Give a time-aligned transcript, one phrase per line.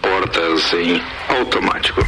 [0.00, 2.00] portas em automático.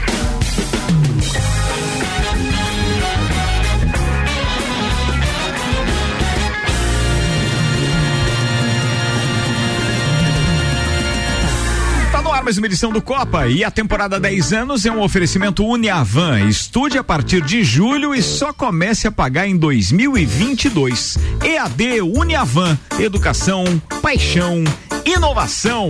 [12.42, 16.48] mais uma edição do Copa e a temporada 10 anos é um oferecimento Uniavan.
[16.48, 21.18] Estude a partir de julho e só comece a pagar em 2022.
[21.40, 23.64] EAD Uniavan, educação,
[24.02, 24.64] paixão
[25.04, 25.88] inovação.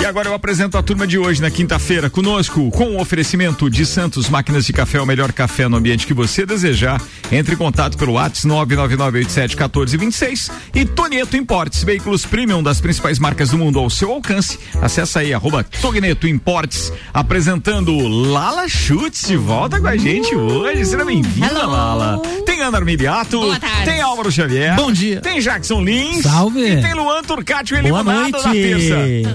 [0.00, 3.84] E agora eu apresento a turma de hoje na quinta-feira conosco com o oferecimento de
[3.84, 7.00] Santos Máquinas de Café, o melhor café no ambiente que você desejar.
[7.30, 13.58] Entre em contato pelo WhatsApp 999871426 e Tonieto Importes, veículos premium das principais marcas do
[13.58, 14.58] mundo ao seu alcance.
[14.80, 20.84] Acesse aí arroba Togneto Importes, apresentando Lala Chutes de volta com a gente hoje.
[20.84, 22.20] Seja bem-vinda, Lala.
[22.46, 23.84] Tem Ana Armiliato, Boa tarde.
[23.84, 24.74] tem Álvaro Xavier.
[24.76, 25.20] Bom dia.
[25.20, 26.22] Tem Jackson Lins.
[26.22, 26.60] Salve.
[26.60, 28.94] E tem Luan Turcati, o Boa eliminado da terça.
[29.06, 29.26] Ih,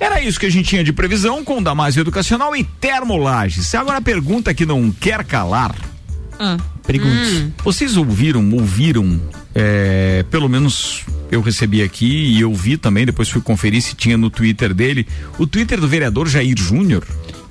[0.00, 3.74] Era isso que a gente tinha de previsão com o Damásio Educacional e Termolages.
[3.74, 5.74] Agora a pergunta que não quer calar.
[6.38, 7.52] Ah, Pergunte.
[7.64, 9.20] Vocês ouviram, ouviram,
[9.54, 14.16] é, pelo menos eu recebi aqui e eu vi também, depois fui conferir se tinha
[14.16, 15.06] no Twitter dele,
[15.38, 17.04] o Twitter do vereador Jair Júnior.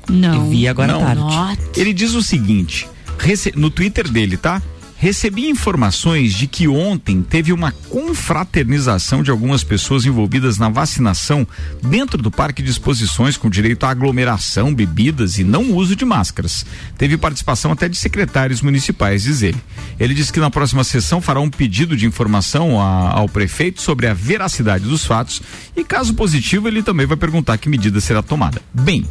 [0.09, 0.49] não.
[0.49, 1.01] Vi agora Não.
[1.29, 1.61] tarde.
[1.75, 2.87] Ele diz o seguinte,
[3.19, 4.61] rece- no Twitter dele, tá?
[4.99, 11.47] Recebi informações de que ontem teve uma confraternização de algumas pessoas envolvidas na vacinação
[11.83, 16.65] dentro do parque de exposições com direito à aglomeração, bebidas e não uso de máscaras.
[16.97, 19.57] Teve participação até de secretários municipais, diz ele.
[19.99, 24.07] Ele diz que na próxima sessão fará um pedido de informação a- ao prefeito sobre
[24.07, 25.43] a veracidade dos fatos
[25.75, 28.59] e, caso positivo, ele também vai perguntar que medida será tomada.
[28.73, 29.05] Bem,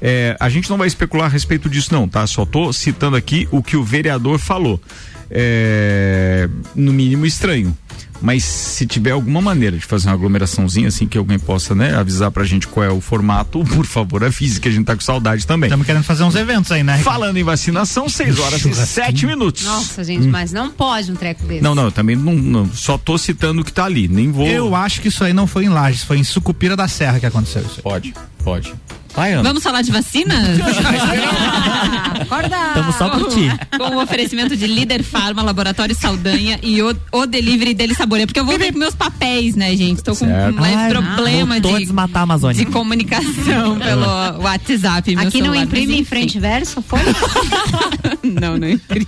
[0.00, 2.24] é, a gente não vai especular a respeito disso, não, tá?
[2.28, 4.80] Só tô citando aqui o que o vereador falou.
[5.34, 7.76] É, no mínimo estranho.
[8.24, 12.30] Mas se tiver alguma maneira de fazer uma aglomeraçãozinha, assim, que alguém possa, né, avisar
[12.30, 15.46] pra gente qual é o formato, por favor, avise que a gente tá com saudade
[15.46, 15.68] também.
[15.68, 16.98] Estamos querendo fazer uns eventos aí, né?
[16.98, 19.64] Falando em vacinação, 6 horas e 7 minutos.
[19.64, 20.30] Nossa, gente, hum.
[20.30, 21.62] mas não pode um treco desse.
[21.62, 24.46] Não, não, eu também não, não, só tô citando o que tá ali, nem vou.
[24.46, 27.26] Eu acho que isso aí não foi em Lages, foi em Sucupira da Serra que
[27.26, 27.76] aconteceu isso.
[27.76, 27.82] Aí.
[27.82, 28.74] Pode, pode.
[29.14, 30.34] Vai, Vamos falar de vacina?
[32.20, 32.56] Acorda!
[32.68, 33.48] Estamos só por ti.
[33.78, 38.26] Com o oferecimento de Líder Farma, Laboratório Saldanha e o, o Delivery dele Saboreia.
[38.26, 39.98] Porque eu vou ver com meus papéis, né, gente?
[39.98, 40.58] Estou com certo.
[40.58, 42.64] um leve Ai, problema de, desmatar a Amazônia.
[42.64, 45.16] de comunicação pelo WhatsApp.
[45.16, 46.98] Aqui não imprime em frente verso, foi?
[48.24, 49.06] não, não imprime.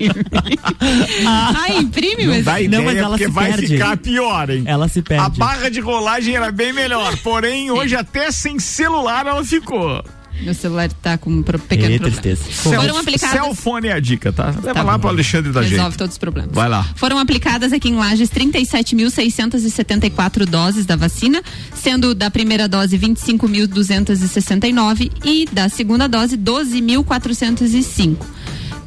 [1.26, 2.44] ah, imprime, não mas...
[2.44, 3.66] Dá ideia, não, mas ela porque se vai perde.
[3.66, 4.62] ficar pior, hein?
[4.66, 5.24] Ela se perde.
[5.24, 9.95] A barra de rolagem era bem melhor, porém hoje até sem celular ela ficou.
[10.40, 12.20] Meu celular tá com um pequeno e problema.
[12.20, 12.44] Tristeza.
[12.62, 13.40] Foram aplicadas.
[13.40, 14.46] Cellfone é a dica, tá?
[14.46, 15.00] Leva tá lá bom.
[15.00, 15.98] pro Alexandre da Resolve gente.
[15.98, 16.50] todos os problemas.
[16.52, 16.84] Vai lá.
[16.94, 21.42] Foram aplicadas aqui em Lages 37.674 doses da vacina,
[21.74, 28.36] sendo da primeira dose 25.269 e da segunda dose 12.405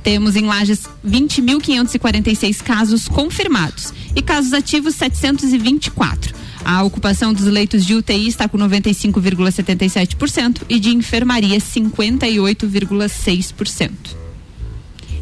[0.03, 6.33] temos em Lages 20.546 casos confirmados e casos ativos 724.
[6.63, 13.89] A ocupação dos leitos de UTI está com 95,77% e de enfermaria 58,6%.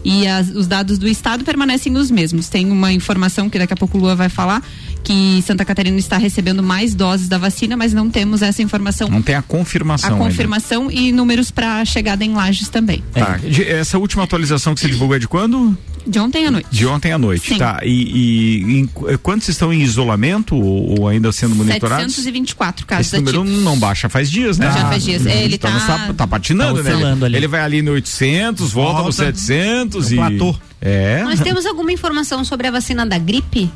[0.04, 2.48] E as, os dados do estado permanecem os mesmos.
[2.48, 4.64] Tem uma informação que daqui a pouco o Lua vai falar
[5.04, 9.10] que Santa Catarina está recebendo mais doses da vacina, mas não temos essa informação.
[9.10, 10.16] Não tem a confirmação.
[10.16, 10.94] A confirmação ainda.
[10.94, 13.04] e números para chegada em lajes também.
[13.14, 13.40] Tá.
[13.68, 15.78] Essa última atualização que você divulgou é de quando?
[16.08, 16.68] De ontem à noite.
[16.72, 17.58] De ontem à noite, Sim.
[17.58, 17.80] tá.
[17.84, 18.88] E, e em,
[19.22, 22.16] quantos estão em isolamento ou, ou, ainda sendo monitorados?
[22.16, 23.64] 724 casos Esse número ativos.
[23.64, 24.72] não baixa faz dias, né?
[24.72, 25.28] Já faz dias.
[25.28, 26.14] Ah, ele então tá...
[26.16, 27.26] tá patinando, tá né?
[27.26, 30.16] Ele, ele, vai ali no 800, volta, volta no 700 e...
[30.16, 30.56] Platô.
[30.80, 31.24] É.
[31.24, 33.70] Nós temos alguma informação sobre a vacina da gripe?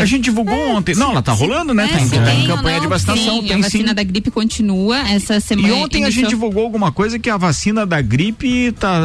[0.00, 0.94] A gente divulgou é, ontem.
[0.94, 1.84] Não, ela tá rolando, né?
[1.84, 3.40] É, tá em, tá em campanha não, de vacinação.
[3.40, 3.94] Sim, tem, a vacina sim.
[3.94, 5.68] da gripe continua essa semana.
[5.68, 6.06] E ontem iniciou...
[6.06, 9.00] a gente divulgou alguma coisa que a vacina da gripe tá.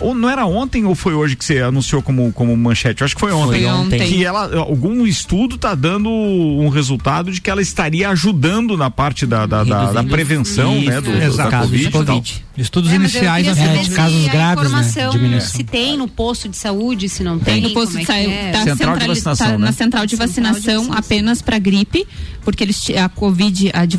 [0.00, 3.02] Ou não era ontem ou foi hoje que você anunciou como, como manchete?
[3.02, 3.62] Eu acho que foi ontem.
[3.62, 3.98] Foi ontem.
[4.08, 9.24] Que ela, algum estudo tá dando um resultado de que ela estaria ajudando na parte
[9.26, 11.00] da, da, da, da prevenção, Isso, né?
[11.00, 11.90] Do, do, da COVID.
[11.90, 12.44] COVID.
[12.56, 15.40] Estudos é, iniciais é, de casos graves, né?
[15.40, 17.54] Se tem no posto de saúde, se não tem.
[17.54, 18.32] Tem no posto de é saúde.
[18.32, 18.50] É?
[18.50, 19.58] Tá central de vacinação, tá né?
[19.58, 22.06] na central de vacinação apenas para gripe,
[22.42, 23.98] porque eles a Covid, a de,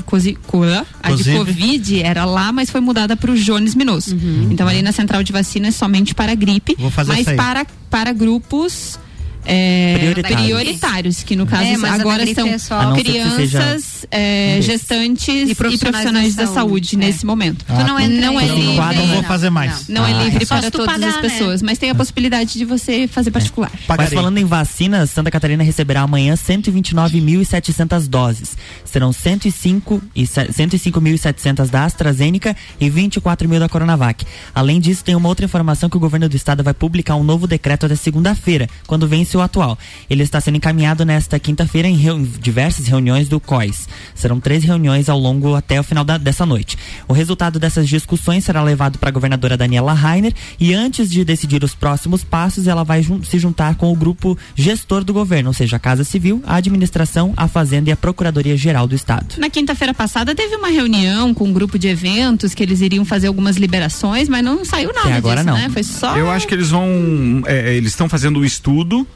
[1.02, 4.16] a de Covid era lá, mas foi mudada para o Jones Minoso.
[4.16, 4.50] Uhum.
[4.52, 6.76] Então ali na central de vacina é somente para gripe,
[7.08, 9.00] mas para para grupos
[9.46, 10.46] é, prioritários.
[10.46, 11.24] prioritários.
[11.24, 16.46] que no caso é, agora são é crianças, é, gestantes e profissionais, e profissionais da,
[16.46, 17.66] saúde, da saúde nesse momento.
[17.68, 18.96] Ah, não é, não é livre.
[18.96, 19.88] Não vou fazer mais.
[19.88, 21.22] Não, não é ah, livre para todas pagar, as né?
[21.22, 21.66] pessoas, né?
[21.68, 23.72] mas tem a possibilidade de você fazer particular.
[23.88, 28.58] Mas falando em vacinas, Santa Catarina receberá amanhã 129.700 doses.
[28.86, 34.26] Serão 105 e 105.700 da AstraZeneca e 24 mil da Coronavac.
[34.54, 37.48] Além disso, tem uma outra informação que o governo do estado vai publicar um novo
[37.48, 39.78] decreto até segunda-feira, quando vence o atual.
[40.10, 43.88] Ele está sendo encaminhado nesta quinta-feira em reu diversas reuniões do COIS.
[44.16, 46.78] Serão três reuniões ao longo até o final da, dessa noite.
[47.08, 51.64] O resultado dessas discussões será levado para a governadora Daniela Rainer e antes de decidir
[51.64, 55.54] os próximos passos, ela vai jun se juntar com o grupo gestor do governo, ou
[55.54, 59.36] seja, a Casa Civil, a Administração, a Fazenda e a Procuradoria Geral do Estado.
[59.38, 63.28] Na quinta-feira passada teve uma reunião com um grupo de eventos que eles iriam fazer
[63.28, 65.54] algumas liberações, mas não saiu nada Até agora disso, não.
[65.58, 65.70] né?
[65.70, 66.18] Foi só.
[66.18, 69.08] Eu acho que eles vão, é, eles estão fazendo o estudo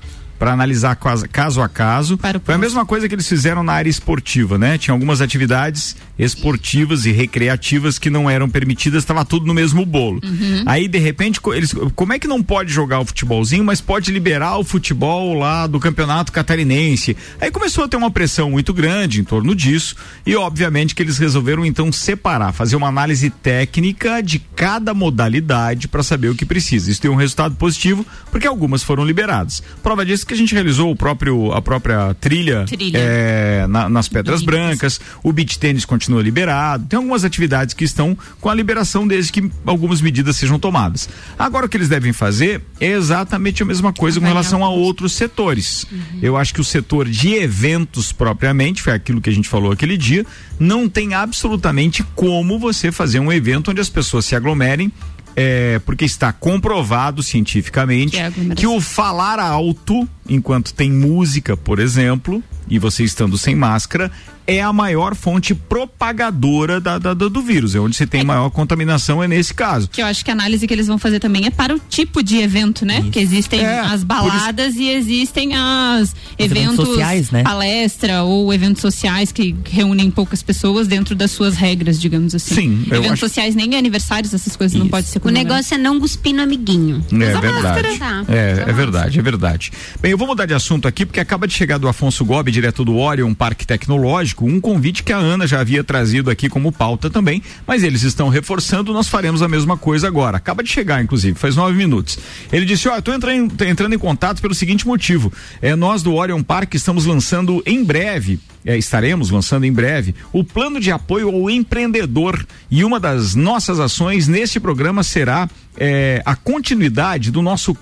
[0.43, 2.19] para analisar caso a caso.
[2.43, 4.77] Foi a mesma coisa que eles fizeram na área esportiva, né?
[4.77, 10.19] Tinha algumas atividades esportivas e recreativas que não eram permitidas, estava tudo no mesmo bolo.
[10.21, 10.63] Uhum.
[10.65, 14.57] Aí, de repente, eles, como é que não pode jogar o futebolzinho, mas pode liberar
[14.57, 17.15] o futebol lá do campeonato catarinense?
[17.39, 19.95] Aí começou a ter uma pressão muito grande em torno disso
[20.25, 26.03] e, obviamente, que eles resolveram então separar, fazer uma análise técnica de cada modalidade para
[26.03, 26.91] saber o que precisa.
[26.91, 29.63] Isso tem um resultado positivo, porque algumas foram liberadas.
[29.81, 32.97] Prova disso que que a gente realizou o próprio, a própria trilha, trilha.
[32.97, 38.17] É, na, nas Pedras Brancas, o beach tênis continua liberado, tem algumas atividades que estão
[38.41, 41.07] com a liberação desde que algumas medidas sejam tomadas.
[41.37, 45.13] Agora o que eles devem fazer é exatamente a mesma coisa com relação a outros
[45.13, 45.85] setores.
[45.91, 46.19] Uhum.
[46.21, 49.97] Eu acho que o setor de eventos propriamente, foi aquilo que a gente falou aquele
[49.97, 50.25] dia,
[50.59, 54.91] não tem absolutamente como você fazer um evento onde as pessoas se aglomerem
[55.35, 62.43] é, porque está comprovado cientificamente que, que o falar alto enquanto tem música, por exemplo,
[62.67, 64.11] e você estando sem máscara,
[64.45, 67.75] é a maior fonte propagadora da, da, do vírus.
[67.75, 68.23] É onde você tem é.
[68.23, 69.87] maior contaminação, é nesse caso.
[69.89, 72.23] Que eu acho que a análise que eles vão fazer também é para o tipo
[72.23, 72.99] de evento, né?
[72.99, 73.11] Isso.
[73.11, 77.43] Que existem é, as baladas e existem as eventos, eventos sociais, né?
[77.43, 82.55] palestra ou eventos sociais que reúnem poucas pessoas dentro das suas regras, digamos assim.
[82.55, 82.85] Sim.
[82.87, 83.19] Eventos acho...
[83.27, 84.83] sociais, nem aniversários, essas coisas Isso.
[84.83, 85.21] não pode ser.
[85.23, 87.03] O negócio é não cuspir no amiguinho.
[87.11, 87.63] É Usa verdade.
[87.63, 88.25] Máscara, tá.
[88.27, 89.71] É, é verdade, é verdade.
[90.01, 92.83] Bem, eu vou mudar de assunto aqui porque acaba de chegar do Afonso Gobi, direto
[92.83, 97.09] do Orion Parque Tecnológico, um convite que a Ana já havia trazido aqui como pauta
[97.09, 100.37] também, mas eles estão reforçando, nós faremos a mesma coisa agora.
[100.37, 102.17] Acaba de chegar, inclusive, faz nove minutos.
[102.51, 105.31] Ele disse: Ó, oh, tô entrando, entrando em contato pelo seguinte motivo.
[105.61, 110.43] É, nós do Orion Parque estamos lançando em breve é, estaremos lançando em breve o
[110.43, 116.35] plano de apoio ao empreendedor e uma das nossas ações neste programa será é, a
[116.35, 117.75] continuidade do nosso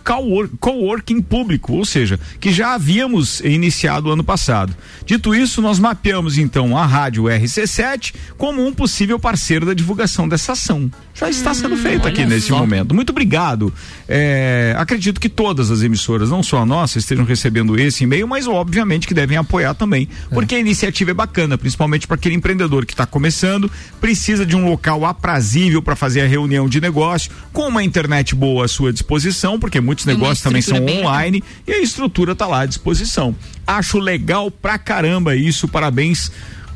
[0.60, 4.76] coworking público, ou seja, que já havíamos iniciado ano passado.
[5.06, 10.54] Dito isso, nós mapeamos então a rádio RC7 como um possível parceiro da divulgação dessa
[10.54, 10.90] ação.
[11.14, 12.58] Já está sendo hum, feito aqui nesse só.
[12.58, 12.96] momento.
[12.96, 13.74] Muito obrigado.
[14.08, 18.48] É, acredito que todas as emissoras, não só a nossa, estejam recebendo esse e-mail, mas
[18.48, 20.34] obviamente que devem apoiar também, é.
[20.34, 23.70] porque a iniciativa é bacana, principalmente para aquele empreendedor que está começando,
[24.00, 28.66] precisa de um local aprazível para fazer a reunião de negócio, com uma internet boa
[28.66, 32.66] à sua disposição, porque muitos negócios também são online e a estrutura está lá à
[32.66, 33.36] disposição.
[33.66, 36.32] Acho legal pra caramba isso, parabéns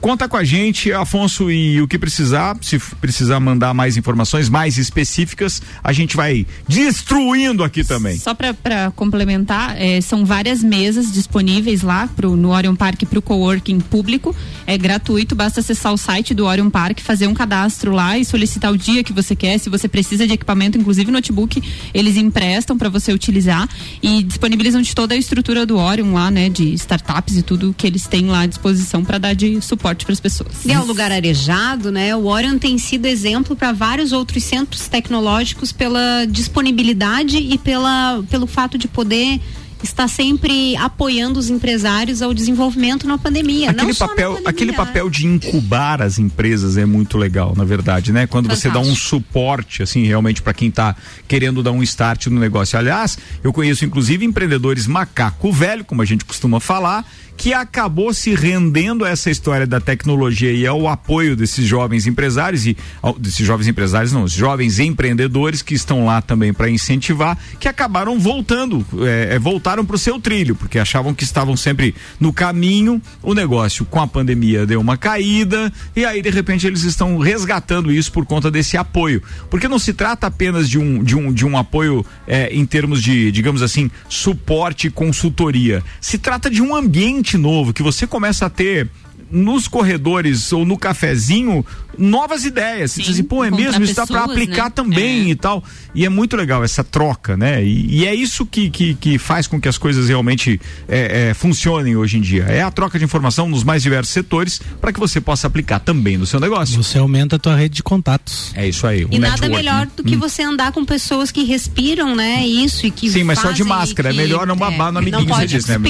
[0.06, 4.78] Conta com a gente, Afonso, e o que precisar, se precisar mandar mais informações mais
[4.78, 8.16] específicas, a gente vai destruindo aqui também.
[8.16, 13.22] Só para complementar, é, são várias mesas disponíveis lá pro, no Orion Park para o
[13.22, 14.36] coworking público.
[14.68, 18.72] É gratuito, basta acessar o site do Orion Park, fazer um cadastro lá e solicitar
[18.72, 19.58] o dia que você quer.
[19.58, 21.64] Se você precisa de equipamento, inclusive notebook,
[21.96, 23.68] eles emprestam para você utilizar
[24.04, 27.88] e disponibilizam de toda a estrutura do Orion lá, né, de startups e tudo que
[27.88, 30.66] eles têm lá à disposição para dar de suporte para as pessoas.
[30.66, 32.16] E é um lugar arejado, né?
[32.16, 38.48] O Orion tem sido exemplo para vários outros centros tecnológicos pela disponibilidade e pela, pelo
[38.48, 39.40] fato de poder
[39.86, 43.72] está sempre apoiando os empresários ao desenvolvimento na pandemia.
[43.72, 44.50] Aquele papel, pandemia.
[44.50, 48.28] aquele papel de incubar as empresas é muito legal, na verdade, né?
[48.28, 48.74] Quando Fantástico.
[48.74, 50.96] você dá um suporte, assim, realmente para quem está
[51.28, 52.78] querendo dar um start no negócio.
[52.78, 57.06] Aliás, eu conheço inclusive empreendedores macaco velho, como a gente costuma falar,
[57.38, 62.66] que acabou se rendendo a essa história da tecnologia e ao apoio desses jovens empresários
[62.66, 62.78] e
[63.20, 68.18] desses jovens empresários não, os jovens empreendedores que estão lá também para incentivar, que acabaram
[68.20, 73.02] voltando, é, é voltaram para o seu trilho, porque achavam que estavam sempre no caminho,
[73.22, 77.92] o negócio com a pandemia deu uma caída e aí de repente eles estão resgatando
[77.92, 81.46] isso por conta desse apoio, porque não se trata apenas de um de um, de
[81.46, 86.76] um apoio é, em termos de, digamos assim, suporte e consultoria, se trata de um
[86.76, 88.90] ambiente novo, que você começa a ter
[89.36, 91.66] nos corredores ou no cafezinho
[91.98, 92.92] novas ideias.
[92.92, 94.70] Sim, Você diz assim, pô, é mesmo, isso dá para aplicar né?
[94.72, 95.30] também é.
[95.30, 95.64] e tal.
[95.94, 97.64] E é muito legal essa troca, né?
[97.64, 101.34] E, e é isso que, que, que, faz com que as coisas realmente é, é,
[101.34, 102.44] funcionem hoje em dia.
[102.44, 106.18] É a troca de informação nos mais diversos setores para que você possa aplicar também
[106.18, 106.82] no seu negócio.
[106.82, 108.52] Você aumenta a tua rede de contatos.
[108.56, 109.08] É isso aí.
[109.10, 110.20] E nada melhor do que hum.
[110.20, 112.46] você andar com pessoas que respiram, né?
[112.46, 114.10] Isso e que Sim, mas só de máscara.
[114.10, 115.78] É que, é melhor não babar no amiguinho, não você disse, né?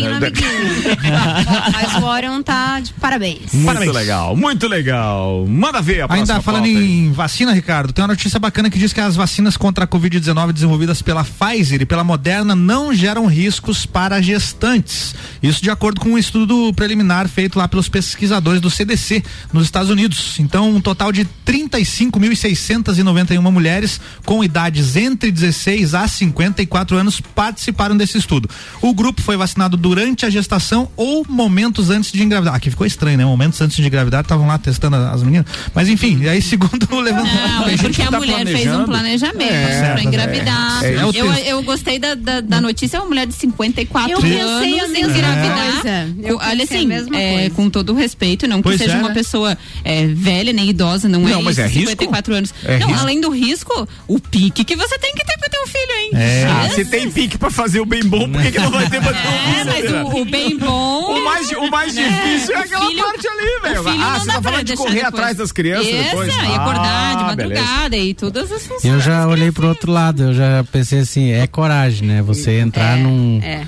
[1.74, 3.35] mas o Orion tá de parabéns.
[3.54, 3.94] Muito parabéns.
[3.94, 5.46] legal, muito legal.
[5.48, 9.00] Manda ver a Ainda falando em vacina, Ricardo, tem uma notícia bacana que diz que
[9.00, 14.22] as vacinas contra a Covid-19 desenvolvidas pela Pfizer e pela Moderna não geram riscos para
[14.22, 15.16] gestantes.
[15.42, 19.24] Isso de acordo com um estudo preliminar feito lá pelos pesquisadores do CDC
[19.54, 20.40] nos Estados Unidos.
[20.40, 28.18] Então, um total de 35.691 mulheres com idades entre 16 a 54 anos participaram desse
[28.18, 28.50] estudo.
[28.82, 32.56] O grupo foi vacinado durante a gestação ou momentos antes de engravidar.
[32.56, 33.26] Aqui ficou estranho, né?
[33.26, 35.46] Momentos antes de engravidar, estavam lá testando as meninas.
[35.74, 37.60] Mas enfim, e aí, segundo o levantamento.
[37.60, 40.84] Não, é porque a tá mulher fez um planejamento é, pra engravidar.
[40.84, 44.32] É, eu, eu gostei da, da, da, notícia, é uma mulher de 54 eu anos.
[44.32, 46.08] Eu pensei a mesma engravidar.
[46.24, 49.14] Eu Olha assim, é, com todo o respeito, não que pois seja uma né?
[49.14, 52.56] pessoa é, velha nem idosa, não, não é mas é 54 risco?
[52.66, 52.80] anos.
[52.80, 53.02] não, risco.
[53.02, 56.10] além do risco, o pique que você tem que ter pra ter um filho, hein?
[56.14, 56.46] É.
[56.46, 59.02] Ah, se tem pique pra fazer o bem bom, por que, que não vai ter
[59.02, 59.60] pra ter um filho?
[59.60, 61.16] É, mas o, o, bem bom.
[61.16, 64.04] O mais, o mais difícil é aquela filho, parte ali, velho.
[64.04, 66.34] Ah, você tá falando de correr atrás das crianças depois?
[66.34, 68.10] e acordar de ah, madrugada beleza.
[68.10, 68.86] e todas as funções.
[68.86, 72.22] Eu já olhei pro outro lado, eu já pensei assim, é coragem, né?
[72.22, 73.40] Você entrar é, num.
[73.42, 73.66] É.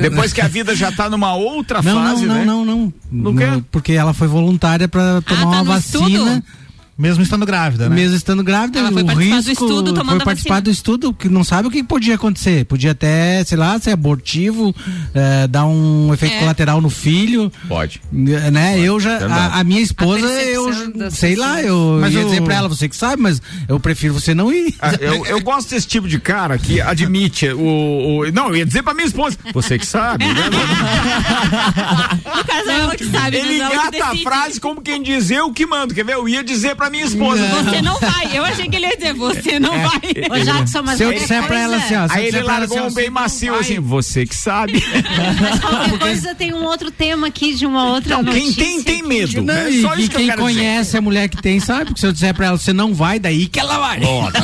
[0.00, 2.44] Depois que a vida já está numa outra não, fase, não, né?
[2.44, 3.62] Não, não, não, não.
[3.62, 6.08] Porque ela foi voluntária para tomar ah, tá uma vacina.
[6.08, 6.42] Estudo?
[6.98, 7.94] Mesmo estando grávida, né?
[7.94, 10.62] Mesmo estando grávida, Ela foi o participar do risco estudo tomando foi participar vacina.
[10.62, 12.64] do estudo que não sabe o que podia acontecer.
[12.64, 14.74] Podia até, sei lá, ser abortivo,
[15.14, 16.38] eh, dar um efeito É.
[16.38, 17.52] colateral no filho.
[17.68, 18.00] Pode.
[18.10, 18.80] Né?
[18.80, 22.42] Eu já, a, a minha esposa, A eu sei lá, eu Mas ia o- dizer
[22.42, 24.74] pra ela, você que sabe, mas eu prefiro você não ir.
[24.80, 27.60] Ah, Eu, eu gosto desse tipo de cara que admite o,
[28.24, 29.36] o- Não, eu ia dizer pra minha esposa.
[29.52, 30.32] Você que sabe, né?
[32.36, 35.66] No caso, é que sabe, Ele que engata a frase como quem diz eu que
[35.66, 35.94] mando.
[35.94, 36.14] Quer ver?
[36.14, 37.42] Eu ia dizer pra minha esposa.
[37.64, 38.36] Você não vai.
[38.36, 39.82] Eu achei que ele ia dizer, você não É.
[39.82, 40.00] vai.
[40.40, 42.06] Ô, Jackson, mas Se eu disser pra ela assim, ó.
[42.10, 44.82] Aí ele pra largou assim, um bem macio não assim, você que sabe.
[45.40, 48.82] Mas qualquer coisa tem um outro tema aqui de uma outra Não, quem notícia tem,
[48.82, 49.08] tem aqui.
[49.08, 49.42] medo.
[49.42, 51.86] Não, e, Só e isso que eu quem quero conhece a mulher que tem sabe,
[51.86, 53.98] porque se eu disser pra ela, você não vai, daí que ela vai.
[54.00, 54.10] dizer.
[54.10, 54.40] Ó, tá.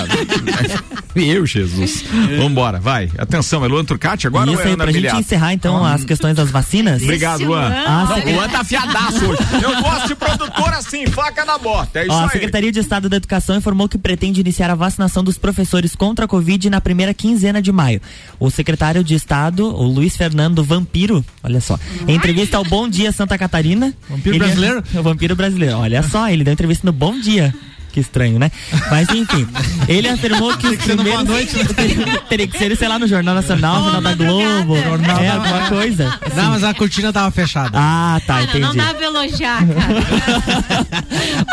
[1.16, 2.04] Meu Jesus.
[2.38, 3.10] Vambora, vai.
[3.18, 5.20] Atenção, é Luan Turcati agora Isso ou é aí, Ana pra gente Miliato?
[5.20, 7.02] encerrar então as questões das vacinas.
[7.04, 7.68] Obrigado, Luan.
[7.86, 9.42] Ah, Não, o Luan tá afiadaço hoje.
[9.62, 12.00] Eu gosto de produtor assim, faca na bota.
[12.00, 12.30] É isso Ó, a aí.
[12.30, 16.28] Secretaria de Estado da Educação informou que pretende iniciar a vacinação dos professores contra a
[16.28, 18.00] Covid na primeira quinzena de maio.
[18.40, 21.78] O secretário de Estado, o Luiz Fernando Vampiro, olha só,
[22.08, 23.94] em entrevista ao Bom Dia Santa Catarina.
[24.08, 24.82] Vampiro ele- brasileiro?
[24.94, 27.54] O vampiro brasileiro, olha só, ele deu entrevista no Bom Dia.
[27.92, 28.50] Que estranho, né?
[28.90, 29.46] Mas enfim,
[29.86, 31.24] ele afirmou que os primeiros...
[31.24, 31.52] Noite.
[32.28, 36.18] Teria que ser, sei lá, no Jornal Nacional, Jornal da Globo, Jornal é alguma coisa.
[36.34, 37.70] Não, mas a cortina tava fechada.
[37.74, 38.60] Ah, tá, Olha, entendi.
[38.60, 40.62] não dá pra elogiar, cara.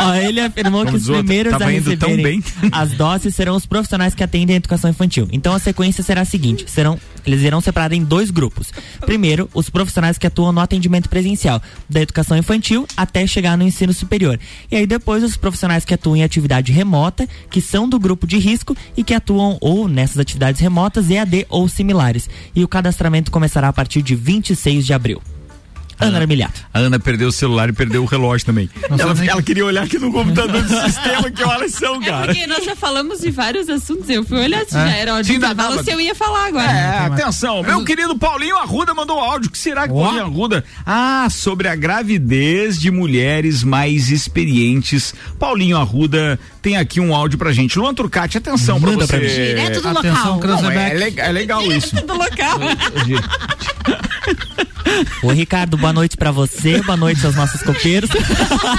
[0.00, 2.70] Ó, ele afirmou Como que os outro, primeiros tava a indo tão receberem bem.
[2.72, 5.28] as doses serão os profissionais que atendem a educação infantil.
[5.32, 8.72] Então a sequência será a seguinte: serão eles irão separar em dois grupos.
[9.00, 13.92] Primeiro, os profissionais que atuam no atendimento presencial da educação infantil até chegar no ensino
[13.92, 14.38] superior.
[14.70, 18.38] E aí depois os profissionais que atuam em atividade remota, que são do grupo de
[18.38, 22.28] risco e que atuam ou nessas atividades remotas, EAD ou similares.
[22.54, 25.20] E o cadastramento começará a partir de 26 de abril.
[26.00, 26.60] Ana Armiliato.
[26.72, 28.68] A Ana perdeu o celular e perdeu o relógio também.
[28.98, 32.26] Ela, nem- ela queria olhar aqui no computador do sistema que horas são, É cara.
[32.26, 34.08] porque nós já falamos de vários assuntos.
[34.08, 36.70] Eu fui olhar se já era dá- intervalo, se eu ia falar agora.
[36.70, 39.48] É, atenção, meu querido Paulinho Arruda mandou um áudio.
[39.48, 40.02] O que será que Ó.
[40.02, 40.64] Paulinho Arruda?
[40.86, 45.14] Ah, sobre a gravidez de mulheres mais experientes.
[45.38, 47.78] Paulinho Arruda tem aqui um áudio pra gente.
[47.78, 49.18] Luan Turcati, atenção pra Manda você.
[49.18, 49.26] pra mim.
[49.34, 50.62] Direto do Atenção, local.
[50.62, 51.94] Não, é, le- é legal isso.
[52.04, 52.58] Do local.
[55.22, 58.10] Ô Ricardo, boa noite pra você, boa noite aos nossos copeiros.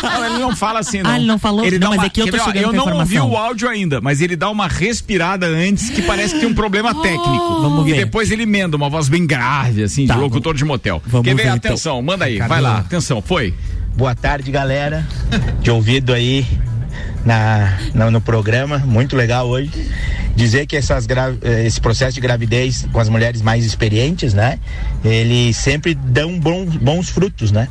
[0.02, 1.10] Não, ele não fala assim, não.
[1.12, 1.66] Ah, ele não falou?
[1.66, 4.02] Ele Não, mas uma, é que eu tô chegando Eu não ouvi o áudio ainda,
[4.02, 7.62] mas ele dá uma respirada antes que parece que tem um problema técnico.
[7.62, 8.06] Vamos e ver.
[8.06, 11.02] depois ele emenda uma voz bem grave, assim, Tá, de locutor de motel.
[11.06, 11.44] vamos Quer ver?
[11.44, 11.72] ver, então.
[11.72, 12.50] Atenção, manda aí, Ricardo.
[12.50, 13.54] vai lá, atenção, foi.
[13.96, 15.06] Boa tarde, galera.
[15.62, 16.46] De ouvido aí
[17.26, 19.70] na, na- no programa, muito legal hoje.
[20.36, 21.08] Dizer que essas
[21.42, 24.60] eh, esse processo de gravidez com as mulheres mais experientes, né?
[25.04, 27.68] Ele sempre dão bons, bons frutos, né?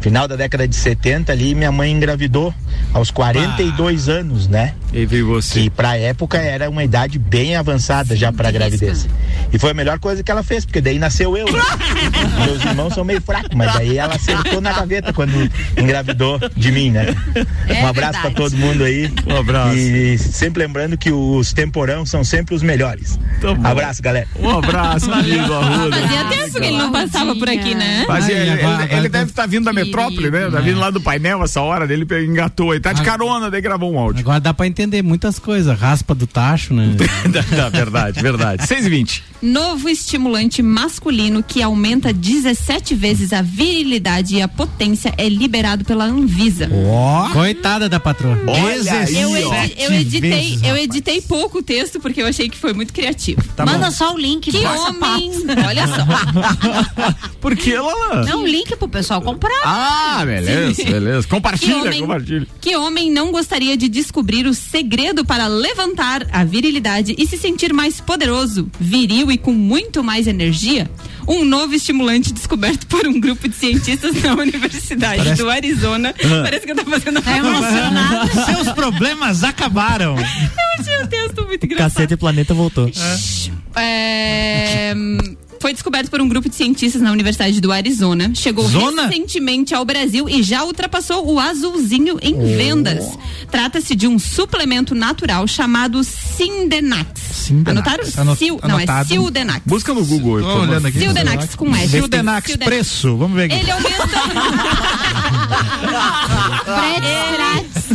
[0.00, 2.54] Final da década de 70 ali, minha mãe engravidou
[2.92, 4.74] aos 42 anos, né?
[4.92, 5.62] E veio você.
[5.62, 9.08] Que pra época era uma idade bem avançada já pra gravidez.
[9.52, 11.46] E foi a melhor coisa que ela fez, porque daí nasceu eu.
[11.46, 11.60] né?
[12.46, 16.90] Meus irmãos são meio fracos, mas daí ela acertou na gaveta quando engravidou de mim,
[16.90, 17.06] né?
[17.66, 18.34] É um abraço pra verdade.
[18.34, 19.12] todo mundo aí.
[19.26, 19.76] Um abraço.
[19.76, 21.52] E sempre lembrando que os
[22.06, 23.18] são sempre os melhores.
[23.40, 23.66] Tá bom.
[23.66, 24.26] abraço, galera.
[24.38, 25.96] Um abraço, amigo Arruda.
[25.96, 28.04] Fazia tempo que ele não passava por aqui, né?
[28.08, 30.48] Mas ele, ele ele- deve tá- estar vindo da metrópole, né?
[30.50, 32.80] Tá vindo lá do painel essa hora dele, engatou aí.
[32.80, 34.20] Tá de carona, daí gravou um áudio.
[34.20, 35.78] Agora dá pra entender muitas coisas.
[35.78, 36.94] Raspa do tacho, né?
[37.28, 38.66] Da- verdade, verdade.
[38.66, 45.14] 6 e 20 Novo estimulante masculino que aumenta 17 vezes a virilidade e a potência
[45.16, 46.68] é liberado pela Anvisa.
[46.72, 47.28] Ó.
[47.30, 48.36] Coitada da patroa.
[48.48, 52.56] Olha Eu, edi- eu editei, vezes, eu editei pouco o texto porque eu achei que
[52.56, 53.42] foi muito criativo.
[53.58, 54.50] Manda só o link.
[54.50, 55.30] Que homem!
[55.66, 57.28] Olha só.
[57.40, 58.24] Por que, Lala?
[58.24, 59.60] Não, o link pro pessoal comprar.
[59.64, 61.22] Ah, beleza, beleza.
[61.22, 62.46] Que Compartilha, homem, compartilha.
[62.60, 67.72] que homem não gostaria de descobrir o segredo para levantar a virilidade e se sentir
[67.72, 70.90] mais poderoso, viril e com muito mais energia?
[71.28, 76.14] Um novo estimulante descoberto por um grupo de cientistas da Universidade Parece- do Arizona.
[76.42, 78.30] Parece que eu tô fazendo Tá emocionado.
[78.46, 80.16] Seus problemas acabaram.
[80.18, 81.92] Eu achei o texto muito engraçado.
[81.92, 82.90] Cacete e Planeta voltou.
[83.76, 84.94] É,
[85.60, 88.30] foi descoberto por um grupo de cientistas na Universidade do Arizona.
[88.34, 89.06] Chegou Zona?
[89.06, 93.04] recentemente ao Brasil e já ultrapassou o azulzinho em vendas.
[93.50, 97.20] Trata-se de um suplemento natural chamado Sindenax.
[97.32, 97.68] Sindenax.
[97.68, 98.04] Anotaram?
[98.18, 99.04] Ano- Sil, não, é.
[99.04, 99.62] Sildenax.
[99.66, 100.68] Busca no Google Tô favor.
[100.68, 100.98] olhando aqui.
[100.98, 101.88] Sildenax com S.
[101.88, 102.74] Sildenax, Sildenax.
[102.74, 103.16] preço.
[103.16, 103.54] Vamos ver aqui.
[103.56, 103.98] Ele aumenta.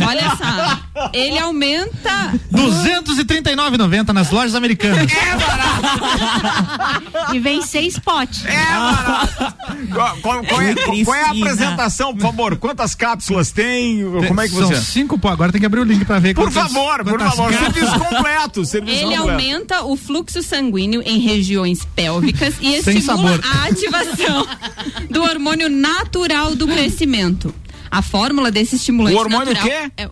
[0.06, 1.10] Olha só.
[1.12, 5.10] Ele aumenta 239,90 nas lojas americanas.
[5.12, 7.34] É barato.
[7.34, 8.44] E vem seis potes.
[8.44, 9.54] É barato.
[9.92, 12.56] Qual, qual- qual é, qual é a apresentação, por favor?
[12.56, 14.02] Quantas cápsulas tem?
[14.26, 14.80] Como é que São você.
[14.80, 16.34] cinco, pô, agora tem que abrir o link pra ver.
[16.34, 17.52] Por quantas- favor, por quantas favor.
[17.52, 18.64] caras- Serviço completo.
[18.66, 19.30] Serviço Ele completo.
[19.30, 23.40] aumenta o fluxo sanguíneo em regiões pélvicas e Sem estimula sabor.
[23.44, 24.46] a ativação
[25.10, 27.54] do hormônio natural do crescimento.
[27.90, 29.92] A fórmula desse estimulante O hormônio natural quê?
[29.96, 30.08] é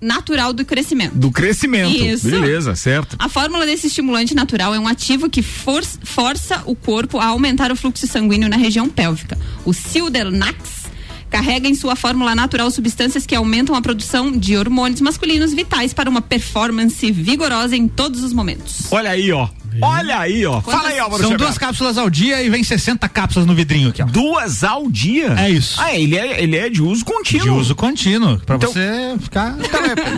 [0.00, 1.14] natural do crescimento.
[1.14, 1.90] Do crescimento.
[1.94, 2.28] Isso.
[2.28, 3.16] Beleza, certo.
[3.18, 7.70] A fórmula desse estimulante natural é um ativo que for- força o corpo a aumentar
[7.70, 9.38] o fluxo sanguíneo na região pélvica.
[9.64, 10.80] O Sildernax
[11.28, 16.10] carrega em sua fórmula natural substâncias que aumentam a produção de hormônios masculinos vitais para
[16.10, 18.86] uma performance vigorosa em todos os momentos.
[18.90, 19.48] Olha aí, ó.
[19.80, 20.60] Olha aí, ó.
[20.60, 21.46] Fala aí, Álvaro São Xavier.
[21.48, 24.06] duas cápsulas ao dia e vem 60 cápsulas no vidrinho aqui, ó.
[24.06, 25.34] Duas ao dia?
[25.38, 25.80] É isso.
[25.80, 27.44] Ah, ele é, ele é de uso contínuo.
[27.44, 29.56] De uso contínuo, pra Então- você ficar...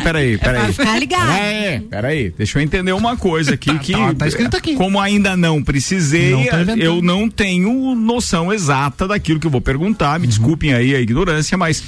[0.02, 0.72] Peraí, peraí.
[0.72, 1.30] Ficar ligado.
[1.32, 4.74] É, peraí, deixa eu entender uma coisa aqui que tá- tá escrito aqui.
[4.74, 10.14] como ainda não precisei, Não eu não tenho noção exata daquilo que eu vou perguntar,
[10.14, 10.20] Uhum.
[10.22, 11.82] me desculpem aí a ignorância, mas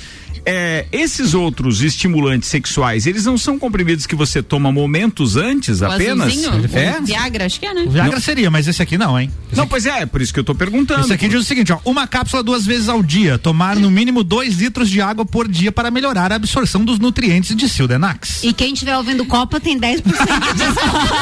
[0.46, 5.86] é, esses outros estimulantes sexuais, eles não são comprimidos que você toma momentos antes O
[5.86, 6.28] apenas?
[6.28, 6.70] azulzinho?
[6.72, 7.00] É?
[7.00, 7.82] Viagra, acho que é, né?
[7.86, 9.30] O Viagra seria, mas esse aqui não, hein?
[9.48, 11.02] Esse Não, pois é, é por isso que eu tô perguntando.
[11.02, 14.22] Esse aqui diz o seguinte, ó, uma cápsula duas vezes ao dia, tomar no mínimo
[14.22, 18.42] dois litros de água por dia para melhorar a absorção dos nutrientes de Sildenax.
[18.42, 21.14] E quem estiver ouvindo Copa tem 10% de desconto.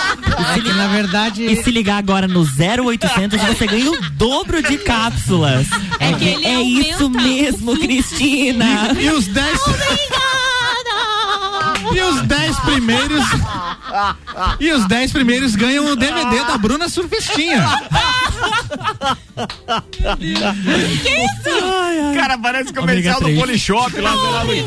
[0.56, 1.44] É que, na verdade.
[1.44, 5.66] E se ligar agora no 0800, você ganha o dobro de cápsulas.
[5.98, 8.59] É que ele é isso mesmo, Cristina.
[9.00, 9.60] E os 10
[11.94, 13.24] E os 10 primeiros
[14.58, 17.64] E os 10 primeiros ganham o DVD da Bruna Surfistinha.
[22.14, 23.34] Cara, parece comercial do.
[23.34, 24.66] Polishop lá do lado do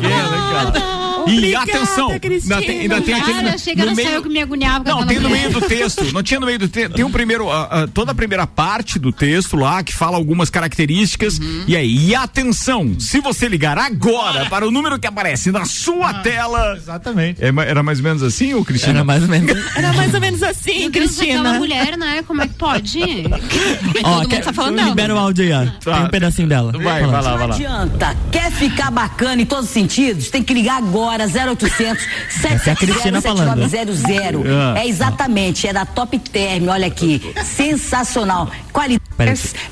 [0.52, 1.13] cara?
[1.28, 3.42] E atenção, ainda tem, ainda tem aquele.
[3.42, 4.84] Cara, chega no céu que me agoniava.
[4.84, 6.04] com Não, tem no meio do texto.
[6.12, 6.94] Não tinha no meio do texto.
[6.94, 10.50] Tem o primeiro, ah, ah, toda a primeira parte do texto lá que fala algumas
[10.50, 11.38] características.
[11.66, 16.14] E aí, e atenção, se você ligar agora para o número que aparece na sua
[16.14, 16.76] tela.
[16.76, 17.42] Exatamente.
[17.44, 18.94] É era mais ou menos assim, ô Cristina?
[18.94, 21.52] Era mais ou menos, era mais ou menos assim, Meu Deus, Cristina.
[21.54, 22.22] mulher, né?
[22.26, 22.98] Como é que pode?
[24.02, 24.88] Ó, mundo quer- tá falando dela.
[24.88, 25.94] libera o áudio aí, ó.
[25.94, 26.72] Tem um pedacinho dela.
[26.72, 27.54] Vai, vai lá, vai lá.
[27.54, 28.16] adianta.
[28.30, 30.28] Quer ficar bacana em todos os sentidos?
[30.28, 32.06] Tem que ligar agora, 0800
[32.44, 33.68] Essa é a Cristina falando.
[33.68, 34.42] 7900.
[34.46, 34.74] Ah.
[34.78, 37.32] É exatamente, é da Top Term, olha aqui.
[37.44, 38.50] Sensacional.
[38.72, 39.04] Qualidade.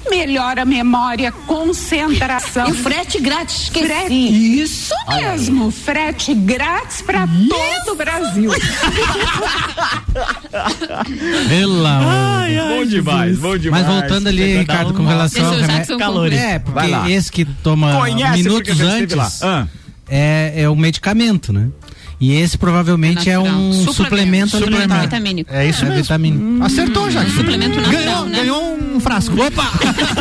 [0.09, 2.68] Melhora a memória, concentração.
[2.68, 3.87] E o frete grátis, esqueci.
[3.87, 4.14] Frete,
[4.62, 8.50] isso mesmo, frete grátis para todo o Brasil.
[11.48, 12.12] Pelo amor.
[12.68, 13.87] Bom demais, bom demais.
[13.87, 15.98] Mas voltando ali, Ricardo, com relação ao remédio.
[15.98, 16.33] Concluir.
[16.35, 16.98] É, Vai lá.
[17.00, 19.66] porque esse que toma Conhece minutos antes Ah.
[20.14, 21.70] É, é o medicamento, né?
[22.25, 23.59] E esse provavelmente é, natural.
[23.61, 23.93] um Suplemento.
[23.95, 25.53] suplemento, Suplemento vitamínico.
[25.53, 26.03] É isso É mesmo.
[26.05, 26.65] vitamina.
[26.67, 27.27] Acertou já.
[27.27, 28.37] Suplemento natural, ganhou, né?
[28.39, 29.35] ganhou um frasco.
[29.43, 29.69] Opa!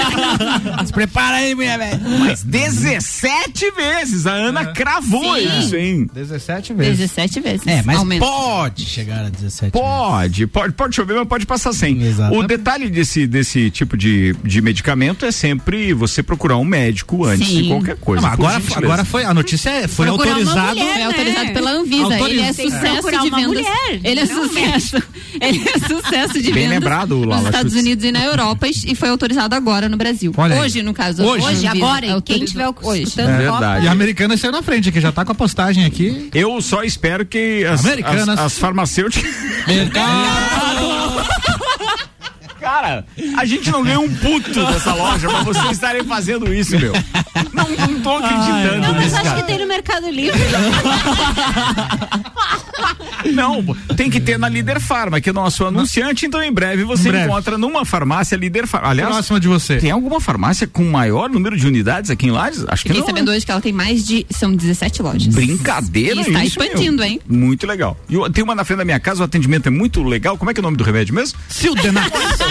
[0.84, 2.00] Se prepara aí, mulher velho.
[2.20, 5.60] Mas 17 vezes, a Ana cravou Sim.
[5.60, 6.10] isso, hein?
[6.12, 6.98] 17 vezes.
[6.98, 7.68] 17 vezes.
[7.68, 8.26] É, mas Aumenta.
[8.26, 9.72] pode chegar a 17.
[9.72, 12.02] Pode, pode, pode chover, mas pode passar sem.
[12.02, 12.44] Exatamente.
[12.44, 17.48] O detalhe desse, desse tipo de, de medicamento é sempre você procurar um médico antes
[17.48, 17.62] Sim.
[17.62, 18.24] de qualquer coisa.
[18.26, 18.80] Não, agora, gentileza.
[18.86, 20.80] agora foi, a notícia é- foi Procurar autorizado.
[20.80, 21.90] mulher, É autorizado pela Anvisa.
[21.99, 23.47] Autoriza- Ele é sucesso de vendas.
[23.47, 25.04] mulher, ele é sucesso.
[25.41, 27.86] Ele é sucesso de Bem vendas lembrado, nos Lala Estados Schutz.
[27.86, 30.34] Unidos e na Europa e foi autorizado agora no Brasil.
[30.38, 30.62] Olha aí.
[30.62, 31.23] hoje, no caso.
[31.23, 31.45] Hoje.
[31.45, 33.86] Hoje, agora, e quem tiver escutando É Copa, verdade.
[33.86, 36.30] E a americana saiu na frente, que já tá com a postagem aqui.
[36.34, 38.30] Eu só espero que as, Americanas.
[38.30, 39.32] as, as farmacêuticas.
[42.62, 43.04] Cara,
[43.38, 46.93] a gente não ganha um puto dessa loja pra vocês estarem fazendo isso, meu.
[47.54, 49.41] Não, não tô acreditando Não, mas nisso, acho cara.
[49.41, 50.39] que tem no Mercado Livre.
[53.34, 53.63] Não,
[53.95, 57.12] tem que ter na Líder Farma, que é nosso anunciante, então em breve você Em
[57.12, 57.26] breve.
[57.28, 58.89] encontra numa farmácia Líder Farma.
[58.89, 59.78] Aliás, Próxima de você.
[59.78, 62.65] tem alguma farmácia com maior número de unidades aqui em Lages?
[62.67, 63.08] Acho que Fiquei não.
[63.08, 63.38] sabendo né?
[63.38, 64.26] hoje que ela tem mais de.
[64.30, 65.34] São 17 lojas.
[65.34, 66.67] Brincadeira, E está isso, meu.
[66.67, 67.19] expandindo, hein?
[67.28, 67.97] Muito legal.
[68.10, 70.38] E eu- tem uma na frente da minha casa, o atendimento é muito legal.
[70.38, 71.38] Como é que é o nome do remédio mesmo?
[71.50, 72.12] Sildenax.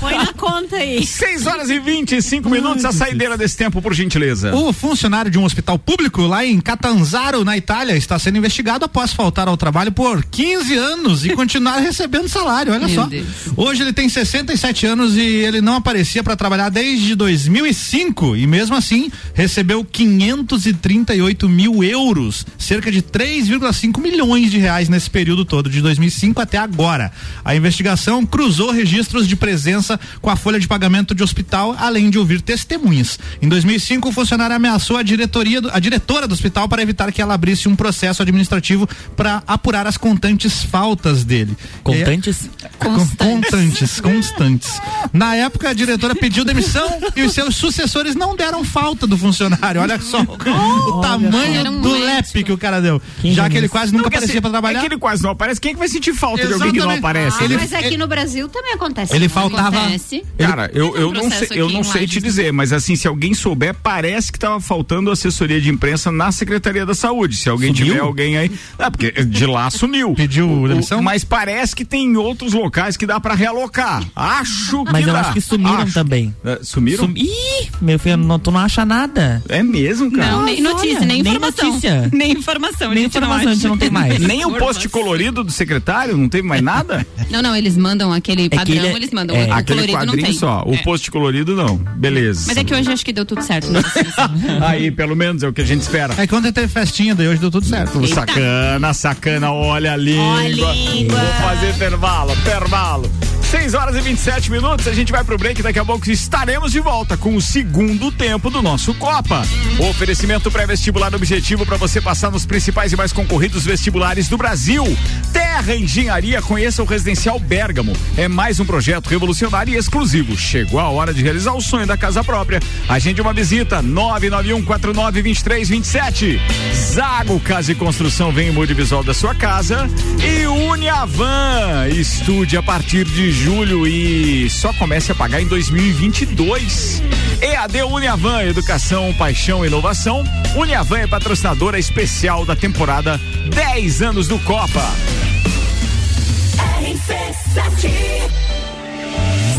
[0.00, 1.04] Põe na conta aí.
[1.06, 4.54] 6 horas e 25 minutos, a saideira desse tempo, por gentileza.
[4.54, 9.12] O funcionário de um hospital público lá em Catanzaro, na Itália, está sendo investigado após
[9.12, 13.06] faltar ao trabalho por 15 anos e continuar recebendo salário, olha Meu só.
[13.06, 13.26] Deus.
[13.56, 18.76] Hoje ele tem 67 anos e ele não aparecia para trabalhar desde 2005 e mesmo
[18.76, 25.80] assim recebeu 538 mil euros, cerca de 3,5 milhões de reais nesse período todo, de
[25.80, 27.12] 2005 até agora.
[27.44, 32.18] A investigação cruzou registros de presença com a folha de pagamento de hospital, além de
[32.18, 33.18] ouvir testemunhas.
[33.40, 37.22] Em 2005, o funcionário ameaçou a diretoria, do- a diretora do hospital para evitar que
[37.22, 41.56] ela abrisse um processo administrativo para apurar as constantes faltas dele.
[41.82, 42.50] Contantes?
[42.78, 43.16] Constantes.
[43.50, 44.80] Constantes, constantes.
[45.12, 49.80] Na época, a diretora pediu demissão e os seus sucessores não deram falta do funcionário.
[49.80, 52.06] Olha só o tamanho um do médico.
[52.06, 53.00] lepe que o cara deu.
[53.22, 54.78] Quem Já que ele quase nunca Porque, aparecia assim, pra trabalhar.
[54.78, 55.60] É que ele quase não aparece.
[55.60, 56.98] Quem é que vai sentir falta de alguém que não Exatamente.
[56.98, 57.36] aparece?
[57.40, 59.14] Ah, Ele- mas aqui no Brasil também acontece.
[59.14, 59.78] Ele faltava.
[59.78, 60.24] Acontece.
[60.38, 63.34] Cara, eu, eu um não sei, eu não sei te dizer, mas assim, se alguém
[63.34, 67.36] souber, parece que tava faltando assessoria de imprensa na Secretaria da Saúde.
[67.36, 67.92] Se alguém Sumiu?
[67.92, 68.50] tiver alguém aí.
[68.78, 70.12] Ah, porque de lá sumiu.
[70.16, 71.02] Pediu demissão?
[71.02, 74.04] Mas parece que tem outros locais que dá pra realocar.
[74.14, 75.20] Acho Mas que eu dá.
[75.20, 75.94] acho que sumiram Acho.
[75.94, 76.34] também.
[76.44, 77.06] É, Sumiram?
[77.06, 77.12] Sum...
[77.16, 79.42] Ih, meu filho, não, tu não acha nada.
[79.48, 80.30] É mesmo, cara?
[80.30, 81.68] Não, nem notícia, nem nem informação.
[81.68, 82.10] notícia.
[82.12, 82.90] Nem informação.
[82.90, 84.18] a Nem informação a gente não tem mais.
[84.18, 86.16] Nem o post colorido do secretário?
[86.16, 87.06] Não teve mais nada?
[87.30, 89.36] Não, não, eles mandam aquele que padrão, ele é- eles mandam.
[89.36, 90.34] é, o Aquele colorido não quadrinho tem.
[90.36, 90.62] só.
[90.66, 90.76] O É.
[90.78, 91.76] post colorido não.
[91.76, 92.44] Beleza.
[92.48, 93.70] Mas é que hoje acho que deu tudo certo.
[93.70, 93.80] Né?
[94.66, 96.14] Aí, pelo menos, é o que a gente espera.
[96.18, 98.00] É que ontem teve festinha, daí hoje deu tudo certo.
[98.00, 98.14] Eita.
[98.14, 100.24] Sacana, sacana, olha a língua.
[100.24, 101.18] Olha a língua.
[101.18, 103.10] Vou fazer intervalo, intervalo.
[103.52, 105.62] 6 horas e 27 minutos, a gente vai pro break.
[105.62, 109.42] Daqui a pouco estaremos de volta com o segundo tempo do nosso Copa.
[109.90, 114.96] Oferecimento pré-vestibular objetivo para você passar nos principais e mais concorridos vestibulares do Brasil.
[115.34, 117.92] Terra Engenharia, conheça o Residencial Bergamo.
[118.16, 120.34] É mais um projeto revolucionário e exclusivo.
[120.34, 122.58] Chegou a hora de realizar o sonho da casa própria.
[122.88, 126.40] Agende uma visita 991492327.
[126.74, 129.90] Zago Casa e Construção vem em mude visual da sua casa
[130.24, 131.88] e Uniavan.
[131.90, 137.02] Estude a partir de julho e só comece a pagar em 2022.
[137.40, 140.22] EAD Uniavan, Educação, Paixão e Inovação.
[140.54, 143.20] Uniavan é patrocinadora especial da temporada
[143.52, 144.88] 10 anos do Copa.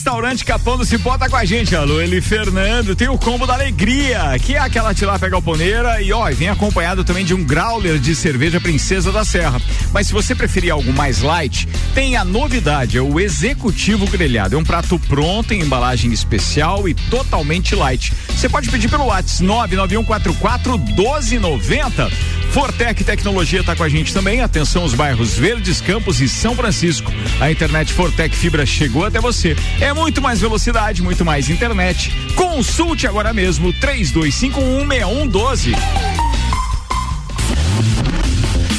[0.00, 3.52] Restaurante Capão do Cipó tá com a gente, alô, ele Fernando, tem o combo da
[3.52, 8.14] alegria, que é aquela tilápia galponeira e ó, vem acompanhado também de um growler de
[8.14, 9.60] cerveja Princesa da Serra.
[9.92, 14.54] Mas se você preferir algo mais light, tem a novidade, é o executivo grelhado.
[14.54, 18.14] É um prato pronto em embalagem especial e totalmente light.
[18.30, 22.39] Você pode pedir pelo WhatsApp 99144 1290.
[22.52, 24.40] Fortec Tecnologia tá com a gente também.
[24.40, 27.10] Atenção os bairros Verdes, Campos e São Francisco.
[27.40, 29.56] A internet Fortec Fibra chegou até você.
[29.80, 32.12] É muito mais velocidade, muito mais internet.
[32.34, 35.76] Consulte agora mesmo 32516112.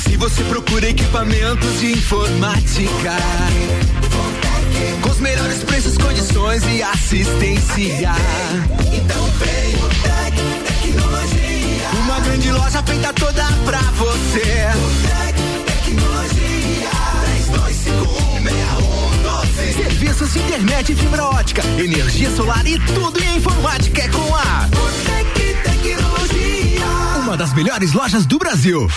[0.03, 3.15] Se você procura equipamentos de informática,
[5.01, 8.11] com os melhores preços, condições e assistência,
[8.93, 9.90] então vem
[12.61, 14.67] loja feita toda pra você.
[15.07, 16.91] Tec Tecnologia.
[19.65, 19.73] 32516112.
[19.73, 24.69] Serviços de internet e fibra ótica, energia solar e tudo em informática é com a
[25.05, 26.85] Tec Tecnologia.
[27.23, 28.87] Uma das melhores lojas do Brasil.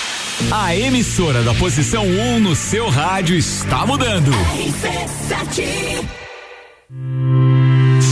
[0.50, 4.30] A emissora da posição 1 um no seu rádio está mudando.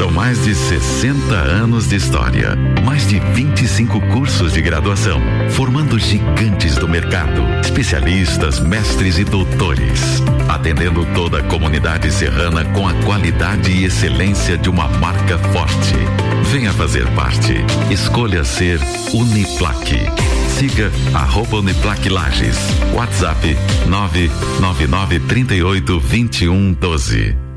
[0.02, 6.74] São mais de 60 anos de história, mais de 25 cursos de graduação, formando gigantes
[6.74, 13.84] do mercado, especialistas, mestres e doutores, atendendo toda a comunidade serrana com a qualidade e
[13.84, 15.94] excelência de uma marca forte.
[16.50, 17.54] Venha fazer parte.
[17.88, 18.80] Escolha ser
[19.14, 20.00] Uniplaque.
[20.48, 22.58] Siga arroba Uniplaque Lages.
[22.92, 27.52] WhatsApp 999 38 21 12.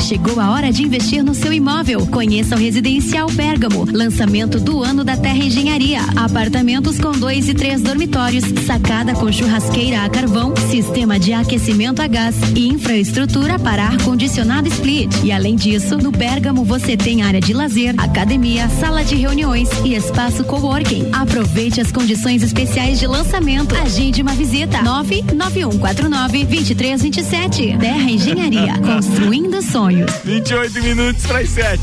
[0.00, 2.06] Chegou a hora de investir no seu imóvel.
[2.06, 6.00] Conheça o Residencial Bergamo, lançamento do ano da Terra Engenharia.
[6.16, 12.06] Apartamentos com dois e três dormitórios, sacada com churrasqueira a carvão, sistema de aquecimento a
[12.06, 15.10] gás e infraestrutura para ar condicionado split.
[15.24, 19.94] E além disso, no Bergamo você tem área de lazer, academia, sala de reuniões e
[19.94, 21.08] espaço coworking.
[21.12, 23.74] Aproveite as condições especiais de lançamento.
[23.74, 24.82] Agende uma visita.
[24.82, 27.78] 99149 2327.
[27.78, 30.10] Terra Engenharia, construindo sonhos.
[30.24, 31.80] 28 minutos para as 7.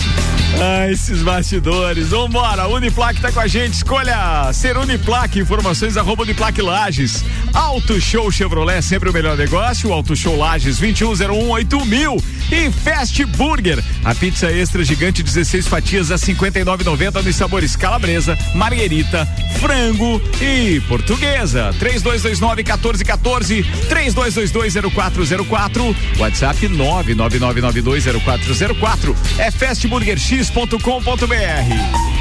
[0.60, 2.10] Ah, esses bastidores.
[2.10, 3.74] Vambora, Uniplaque tá com a gente.
[3.74, 5.40] Escolha ser Uniplaque.
[5.40, 7.24] Informações arroba Uniplaque Lages.
[7.54, 9.92] Auto Show Chevrolet, sempre o melhor negócio.
[9.92, 12.18] Auto Show Lages 2101 mil.
[12.52, 13.84] E Fast Burger.
[14.04, 19.28] A pizza extra gigante, 16 fatias a 59,90 nos sabores calabresa, marguerita,
[19.60, 21.74] frango e portuguesa.
[21.80, 32.21] 3229 1414 3222 0404 WhatsApp 999920404 é fastburgerx.com.br.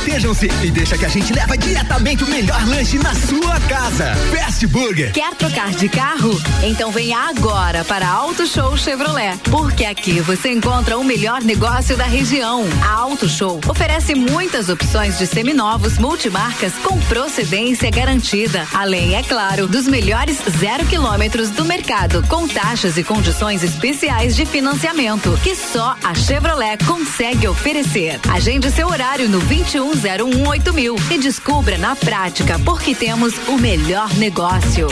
[0.00, 4.14] Protejam-se e deixa que a gente leva diretamente o melhor lanche na sua casa.
[4.34, 5.12] Fast Burger.
[5.12, 6.40] Quer trocar de carro?
[6.62, 12.04] Então venha agora para Auto Show Chevrolet, porque aqui você encontra o melhor negócio da
[12.04, 12.64] região.
[12.82, 19.68] A Auto Show oferece muitas opções de seminovos multimarcas com procedência garantida, além, é claro,
[19.68, 25.94] dos melhores zero quilômetros do mercado, com taxas e condições especiais de financiamento que só
[26.02, 28.18] a Chevrolet consegue oferecer.
[28.32, 34.86] Agende seu horário no 21 31808000 e descubra na prática porque temos o melhor negócio.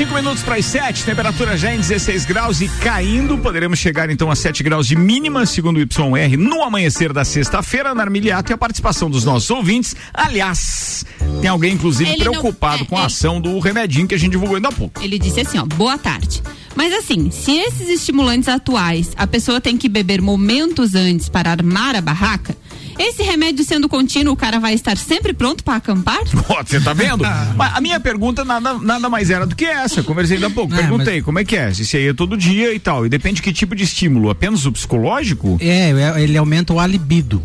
[0.00, 3.36] Cinco minutos para as 7, temperatura já em 16 graus e caindo.
[3.36, 7.94] Poderemos chegar então a 7 graus de mínima, segundo o YR, no amanhecer da sexta-feira,
[7.94, 9.94] na Armiliato e a participação dos nossos ouvintes.
[10.14, 11.04] Aliás,
[11.42, 14.18] tem alguém, inclusive, Ele não- preocupado é, com a ele- ação do remedinho que a
[14.18, 15.02] gente divulgou ainda há pouco.
[15.04, 16.42] Ele disse assim, ó, boa tarde.
[16.74, 21.94] Mas assim, se esses estimulantes atuais a pessoa tem que beber momentos antes para armar
[21.94, 22.56] a barraca,
[22.98, 26.20] esse remédio sendo contínuo, o cara vai estar sempre pronto para acampar?
[26.66, 27.24] Você tá vendo?
[27.56, 30.00] Mas a minha pergunta nada, nada mais era do que essa.
[30.00, 30.74] Eu conversei ainda há pouco.
[30.74, 31.72] É, Perguntei mas- como é que é.
[31.72, 33.06] Se isso aí é todo dia e tal.
[33.06, 34.30] E depende de que tipo de estímulo.
[34.30, 35.56] Apenas o psicológico?
[35.60, 37.42] É, é, ele aumenta o alibido.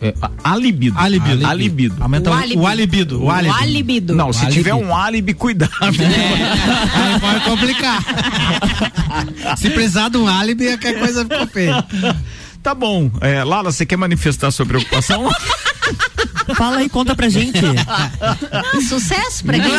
[0.00, 0.98] É, a, a libido.
[0.98, 1.46] Alibido.
[1.46, 1.96] A libido.
[2.02, 3.22] Aumenta o, o alibido.
[3.24, 3.62] O alibido.
[3.62, 4.14] alibido.
[4.14, 4.90] Não, se O tiver alibido.
[4.90, 5.72] um álibi, cuidado.
[5.80, 8.04] Aí pode complicar.
[9.56, 11.84] Se precisar de um álibi, é que a coisa ficou feia.
[12.64, 13.10] Tá bom.
[13.20, 15.30] É, Lala, você quer manifestar sua preocupação?
[16.56, 17.58] Fala aí, conta pra gente.
[18.88, 19.70] Sucesso pra quem?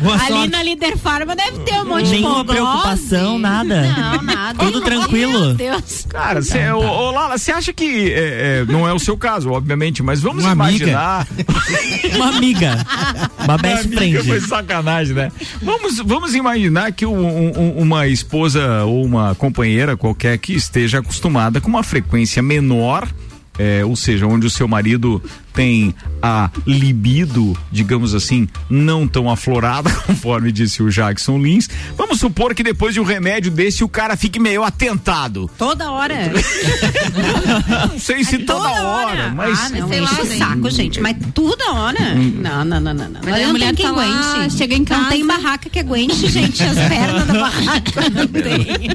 [0.00, 0.48] Boa Ali sorte.
[0.50, 3.82] na Líder Farma deve ter um monte de Nenhuma preocupação, nada.
[3.82, 4.58] Não, nada.
[4.64, 5.46] Tudo tranquilo.
[5.46, 6.06] Meu Deus.
[6.08, 9.50] Cara, cê, ô, ô, Lala, você acha que é, é, não é o seu caso,
[9.50, 10.84] obviamente, mas vamos Uma amiga.
[10.84, 11.26] imaginar.
[12.14, 12.86] Uma amiga.
[13.44, 14.40] Uma amiga Foi friend.
[14.48, 15.32] sacanagem, né?
[15.62, 21.60] Vamos, vamos imaginar que um- um- uma esposa ou uma companheira qualquer que esteja acostumada
[21.60, 23.06] com uma frequência menor.
[23.58, 25.22] é, ou seja, onde o seu marido
[25.52, 31.68] tem a libido, digamos assim, não tão aflorada, conforme disse o Jackson Lins.
[31.96, 35.48] Vamos supor que depois de um remédio desse o cara fique meio atentado.
[35.56, 36.16] Toda hora.
[37.92, 39.56] Não sei se toda, hora, mas.
[39.60, 41.00] Ah, não, Sei lá, o saco, gente.
[41.00, 42.00] Mas toda hora?
[42.16, 42.32] Hum.
[42.40, 43.08] Não, não, não, não.
[43.08, 43.20] não.
[43.24, 44.54] Mas a não mulher tem quem tá lá, aguente.
[44.56, 46.60] chega em Não casa- tem barraca que aguente, gente.
[46.62, 48.90] As pernas da barraca não tem.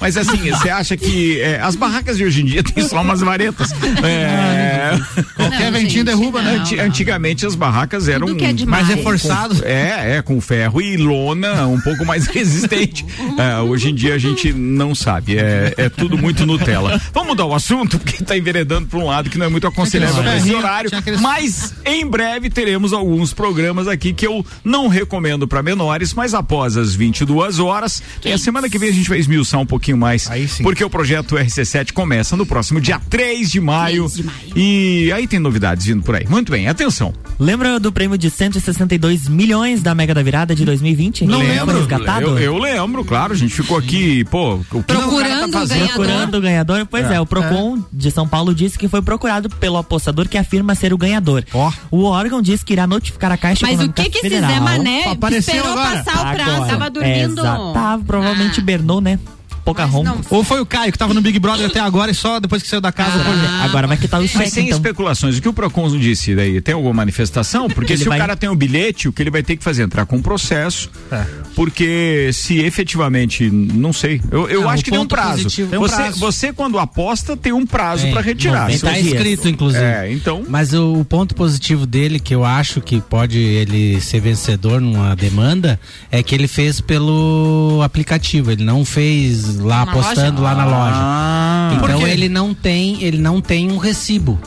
[0.00, 3.20] Mas assim, você acha que é, as barracas de hoje em dia tem só umas
[3.20, 3.70] varetas?
[4.02, 4.92] É,
[5.36, 6.52] Qualquer Não, ventinho gente, derruba, né?
[6.56, 6.60] não.
[6.62, 8.64] anti- antigamente as barracas eram é.
[8.66, 9.56] Mais reforçado.
[9.56, 13.04] com- é, é, com ferro e lona um pouco mais resistente.
[13.38, 17.00] É, hoje em dia a gente não sabe, é, é tudo muito Nutella.
[17.12, 20.22] Vamos mudar o assunto, porque tá enveredando para um lado que não é muito aconselhável
[20.22, 20.90] nesse horário.
[21.20, 26.76] Mas em breve teremos alguns programas aqui que eu não recomendo para menores, mas após
[26.76, 30.30] as 22 horas, e a semana que vem a gente vai esmiuçar um pouquinho mais,
[30.30, 30.62] Aí sim.
[30.62, 34.04] porque o projeto RC7 começa no próximo dia 3 de maio.
[34.04, 34.38] 3 de maio.
[34.54, 36.26] E aí tem novidades vindo por aí.
[36.28, 37.12] Muito bem, atenção.
[37.38, 41.24] Lembra do prêmio de 162 milhões da Mega da Virada de 2020?
[41.24, 41.78] Não lembro.
[41.78, 42.38] resgatado?
[42.38, 45.50] Eu, eu lembro, claro, a gente ficou aqui, pô, o que o cara Procurando o
[45.52, 45.78] tá fazendo?
[45.78, 45.94] ganhador.
[46.06, 46.86] Procurando o ganhador?
[46.90, 50.74] Pois é, o Procon de São Paulo disse que foi procurado pelo apostador que afirma
[50.74, 51.44] ser o ganhador.
[51.54, 51.72] Ó.
[51.90, 54.40] O órgão disse que irá notificar a Caixa Mas o Econômica que que esse.
[54.40, 56.02] Zé Mané Apareceu esperou agora.
[56.04, 56.50] passar o prazo?
[56.52, 56.70] Agora.
[56.70, 57.40] Tava dormindo.
[57.40, 57.72] Exato.
[57.72, 58.64] Tava, provavelmente Ah.
[58.64, 59.18] Bernou, né?
[59.64, 60.26] Pocahontas.
[60.30, 62.68] Ou foi o Caio que tava no Big Brother até agora e só depois que
[62.68, 63.32] saiu da casa foi.
[63.64, 64.76] Agora vai quitar o Mas sem então.
[64.78, 66.60] especulações, o que o Procon disse daí?
[66.60, 67.68] Tem alguma manifestação?
[67.68, 69.82] Porque se vai- o cara tem o bilhete, o que ele vai ter que fazer?
[69.84, 70.90] Entrar com um processo.
[71.10, 71.24] É.
[71.54, 75.42] Porque se efetivamente, não sei, eu, eu Ah, acho que tem um prazo.
[75.44, 76.18] positivo- tem um você, prazo.
[76.18, 78.62] você, quando aposta, tem um prazo para retirar.
[78.68, 79.82] 90 Tá escrito, inclusive.
[79.84, 80.42] É, então.
[80.48, 85.14] Mas o, o ponto positivo dele, que eu acho que pode ele ser vencedor numa
[85.14, 85.78] demanda,
[86.10, 88.50] é que ele fez pelo aplicativo.
[88.50, 90.96] Ele não fez lá Na apostando lá na loja.
[90.96, 94.38] Ah, Então ele não tem, ele não tem um recibo.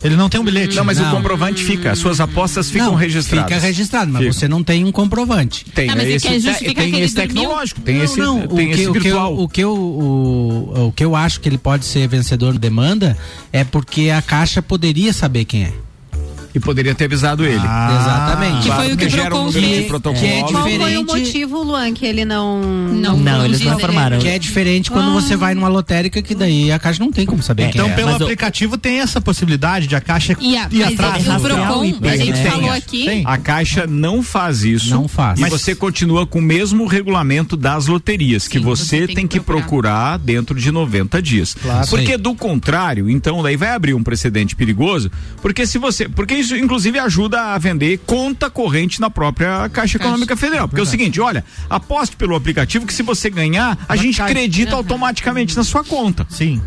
[0.00, 0.76] Ele não tem um bilhete.
[0.76, 1.10] Não, mas o Não.
[1.10, 3.48] comprovante fica, as suas apostas ficam não, registradas.
[3.52, 4.32] Fica registrado, mas Fica.
[4.32, 5.64] você não tem um comprovante.
[5.74, 8.46] Tem, Ah, mas ele esse, quer te- justificar tem esse tecnológico, tem não, esse, não,
[8.46, 9.38] tem o, esse que, o, que eu, virtual.
[9.40, 13.18] o, que eu, o, o que eu acho que ele pode ser vencedor de demanda
[13.52, 15.72] é porque a Caixa poderia saber quem é.
[16.54, 17.56] E poderia ter avisado ele.
[17.56, 18.62] Exatamente.
[18.68, 19.86] Que foi o que gera um número de fez.
[19.86, 20.20] protocolo.
[20.20, 22.60] Que é Qual foi o motivo, Luan, que ele não.
[22.62, 24.18] Não, Não, eles não informaram.
[24.18, 27.42] Que é diferente quando você vai numa lotérica que daí a Caixa não tem como
[27.42, 27.94] saber É, quem Então, é.
[27.94, 31.26] pelo mas o- aplicativo tem essa possibilidade de a caixa E a, ir atrás.
[31.28, 32.50] o Procon, a gente né?
[32.50, 33.22] falou aqui, tem.
[33.26, 34.90] A Caixa não faz isso.
[34.90, 35.38] Não faz.
[35.38, 39.38] E Mas- você continua com o mesmo regulamento das loterias, que Sim, você, tem, que
[39.40, 40.18] procurar.
[40.18, 41.54] dentro de 90 dias.
[41.54, 41.86] Claro.
[41.88, 45.10] Porque do contrário, então daí vai abrir um precedente perigoso,
[45.42, 50.36] porque se você, porque isso inclusive ajuda a vender conta corrente na própria Caixa Econômica
[50.36, 50.68] Federal.
[50.68, 54.30] Porque é o seguinte, olha, aposte pelo aplicativo que se você ganhar, a gente cai.
[54.30, 56.26] acredita automaticamente na sua conta.
[56.30, 56.60] Sim.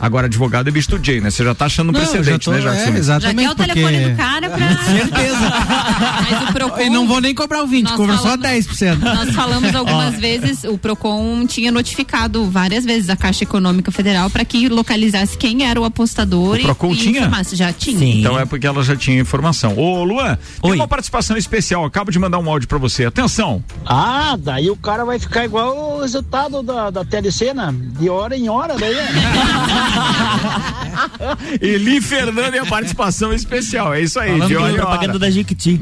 [0.00, 1.30] Agora advogado é bicho do Jay, né?
[1.30, 2.90] Você já tá achando um já precedente, tô- né, é, Jackson?
[2.92, 3.36] Já exatamente.
[3.46, 4.66] quer o telefone porque- do cara pra.
[6.30, 6.80] mas o Procon...
[6.80, 8.98] E não vou nem cobrar o 20, Nós cobra só falamos- 10%.
[8.98, 14.44] Nós falamos algumas vezes, o Procon tinha notificado várias vezes a Caixa Econômica Federal para
[14.44, 17.18] que localizasse quem era o apostador O Procon e, tinha?
[17.20, 17.56] informasse.
[17.56, 17.98] Já tinha.
[17.98, 18.20] Sim.
[18.20, 19.76] Então é porque ela já tinha informação.
[19.76, 20.76] Ô, Luan, tem Oi.
[20.76, 21.84] uma participação especial.
[21.84, 23.04] Acabo de mandar um áudio pra você.
[23.04, 23.62] Atenção.
[23.84, 28.48] Ah, daí o cara vai ficar igual o resultado da, da telecena, de hora em
[28.48, 28.94] hora, daí.
[31.60, 33.94] Eli Fernando e a participação especial.
[33.94, 34.72] É isso aí, Falando Dione.
[34.76, 35.80] da propaganda da Jequiti.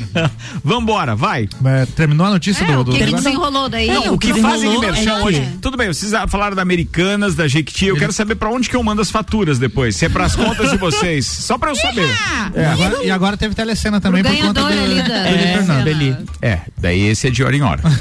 [0.64, 1.48] Vambora, vai.
[1.64, 2.80] É, terminou a notícia É, do.
[2.80, 3.24] o do que, que negócio?
[3.24, 3.86] desenrolou daí?
[3.88, 5.40] Não, o que desenrolou fazem de merchan é hoje.
[5.40, 7.86] que- Tudo bem, vocês falaram da Americanas, da Jequiti.
[7.86, 9.96] Eu quero saber pra onde que eu mando as faturas depois.
[9.96, 11.26] Se é pras contas de vocês.
[11.26, 12.08] Só pra eu saber.
[12.54, 15.52] E agora, e agora teve telecena também por conta do, ali da- do Eli É,
[15.54, 15.84] Fernando.
[15.84, 16.16] Beli.
[16.42, 17.82] É, daí esse é de hora em hora.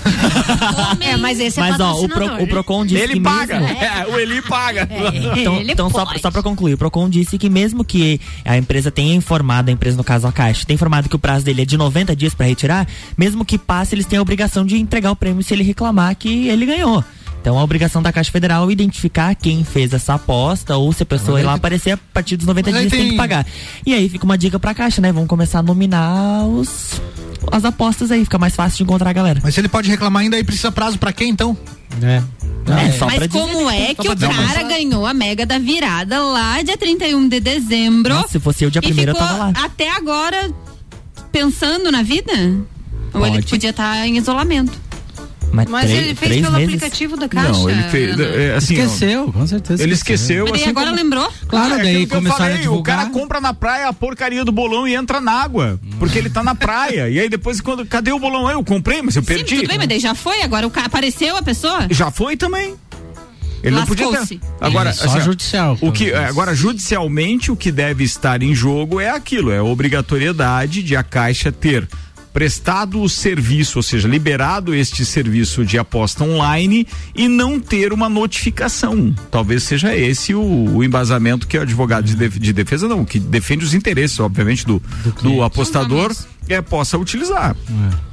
[1.00, 2.10] É, mas esse é Mas ó, o.
[2.10, 3.60] Pro, o Procon disse Ele que paga.
[3.60, 3.78] mesmo...
[3.78, 4.88] É, o Eli paga.
[5.42, 9.16] Então, então só, só pra concluir, o Procon disse que mesmo que a empresa tenha
[9.16, 11.78] informado, a empresa no caso a Caixa, tenha informado que o prazo dele é de
[11.78, 15.44] 90 dias pra retirar, mesmo que passe, eles têm a obrigação de entregar o prêmio
[15.44, 17.04] se ele reclamar que ele ganhou.
[17.42, 21.06] Então a obrigação da Caixa Federal é identificar quem fez essa aposta ou se a
[21.06, 23.46] pessoa ir lá aparecer a partir dos 90 Mas aí dias tem tem- que pagar.
[23.86, 25.12] E aí fica uma dica pra Caixa, né?
[25.12, 27.02] Vamos começar a nominar os
[27.50, 29.40] as apostas aí, fica mais fácil de encontrar a galera.
[29.42, 31.56] Mas se ele pode reclamar ainda, aí precisa prazo pra quem então?
[32.02, 32.22] É.
[32.70, 36.22] É, só pra Mas dizer como é que o cara ganhou a mega da virada
[36.22, 38.14] lá dia 31 de dezembro?
[38.14, 39.54] Nossa, se fosse eu dia e primeiro eu ficou tava lá.
[39.64, 40.52] até agora
[41.32, 42.34] pensando na vida?
[43.14, 43.48] Ou ele Pode.
[43.48, 44.74] podia estar em isolamento?
[45.52, 46.68] Mas, Mas três- ele fez pelo meses?
[46.76, 47.52] aplicativo da Caixa.
[47.52, 48.14] Não, ele fez.
[48.14, 48.24] Ana.
[48.26, 49.82] é, assim, Esqueceu, com certeza.
[49.82, 50.46] Ele esqueceu.
[50.50, 51.34] Mas assim agora como- lembrou?
[51.48, 52.96] Claro, É daí aquilo que eu começaram a falei, divulgar.
[52.98, 55.80] O cara compra na praia a porcaria do bolão e entra na água.
[55.98, 57.10] Porque ele tá na praia.
[57.10, 57.86] e aí depois, quando.
[57.86, 58.50] Cadê o bolão?
[58.52, 59.56] Eu comprei, mas eu Sim, perdi.
[59.58, 61.88] tudo bem, mas daí já foi, agora o cara apareceu a pessoa?
[61.90, 62.76] Já foi também.
[63.64, 64.40] Ele não podia ter.
[64.62, 65.78] Agora, É, só assim, judicial.
[65.82, 70.84] O que, agora, judicialmente, o que deve estar em jogo é aquilo: é a obrigatoriedade
[70.84, 71.88] de a Caixa ter
[72.38, 76.86] prestado o serviço, ou seja, liberado este serviço de aposta online
[77.16, 79.12] e não ter uma notificação.
[79.32, 80.40] Talvez seja esse o,
[80.76, 84.68] o embasamento que o advogado de, def- de defesa, não, que defende os interesses, obviamente,
[84.68, 84.80] do,
[85.24, 86.16] do, apostador.
[86.48, 87.56] É, possa utilizar.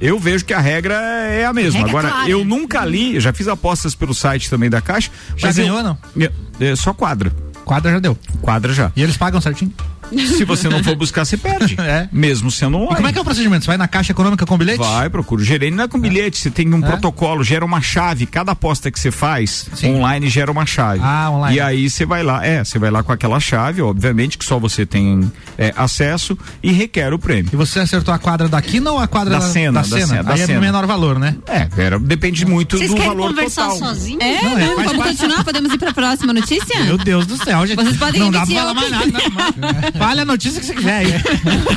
[0.00, 1.80] Eu vejo que a regra é a mesma.
[1.80, 2.30] Regra Agora, clara.
[2.30, 5.10] eu nunca li, já fiz apostas pelo site também da Caixa.
[5.36, 5.98] Já mas eu- ganhou ou não?
[6.18, 6.32] é,
[6.72, 7.30] é só quadra.
[7.64, 8.18] Quadra já deu.
[8.40, 8.90] Quadra já.
[8.96, 9.72] E eles pagam certinho.
[10.10, 11.76] Se você não for buscar, você perde.
[11.80, 12.08] É.
[12.12, 12.92] Mesmo sendo online.
[12.92, 13.64] E como é que é o procedimento?
[13.64, 14.78] Você vai na Caixa Econômica com bilhete?
[14.78, 18.26] Vai, procura o gerente, não é com bilhete, você tem um protocolo, gera uma chave,
[18.26, 19.96] cada aposta que você faz, Sim.
[19.96, 21.00] online gera uma chave.
[21.02, 21.56] Ah, online.
[21.56, 24.58] E aí você vai lá, é, você vai lá com aquela chave, obviamente que só
[24.58, 27.50] você tem é, acesso e requer o prêmio.
[27.52, 30.06] E você acertou a quadra da quina ou a quadra Da cena, Da da cena.
[30.06, 30.60] cena, da Aí é cena.
[30.60, 31.36] menor valor, né?
[31.46, 33.88] É, era, depende muito Vocês do querem valor conversar total.
[33.88, 34.22] sozinhos?
[34.22, 35.16] É, Não, não, é, faz vamos parte.
[35.16, 35.44] continuar?
[35.44, 36.84] Podemos ir pra próxima notícia?
[36.84, 37.76] Meu Deus do céu, gente.
[37.76, 39.06] Vocês podem não dá pra falar mais nada.
[39.06, 39.93] Não.
[39.96, 41.06] Fale a notícia que você quiser aí.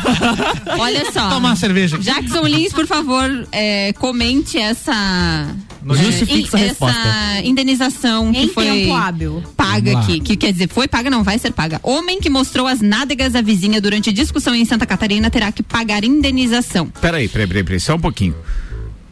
[0.80, 1.30] Olha só.
[1.30, 1.97] Tomar uma cerveja.
[1.97, 5.47] Jackson Lins, por favor, é, comente essa.
[5.89, 7.41] Justifique sua essa resposta.
[7.43, 9.43] indenização que Em foi tempo hábil.
[9.55, 10.20] paga aqui.
[10.20, 11.80] Que quer dizer, foi paga, não vai ser paga.
[11.84, 16.03] Homem que mostrou as nádegas à vizinha durante discussão em Santa Catarina terá que pagar
[16.03, 16.88] indenização.
[16.99, 18.36] Peraí, peraí, peraí, peraí, só um pouquinho.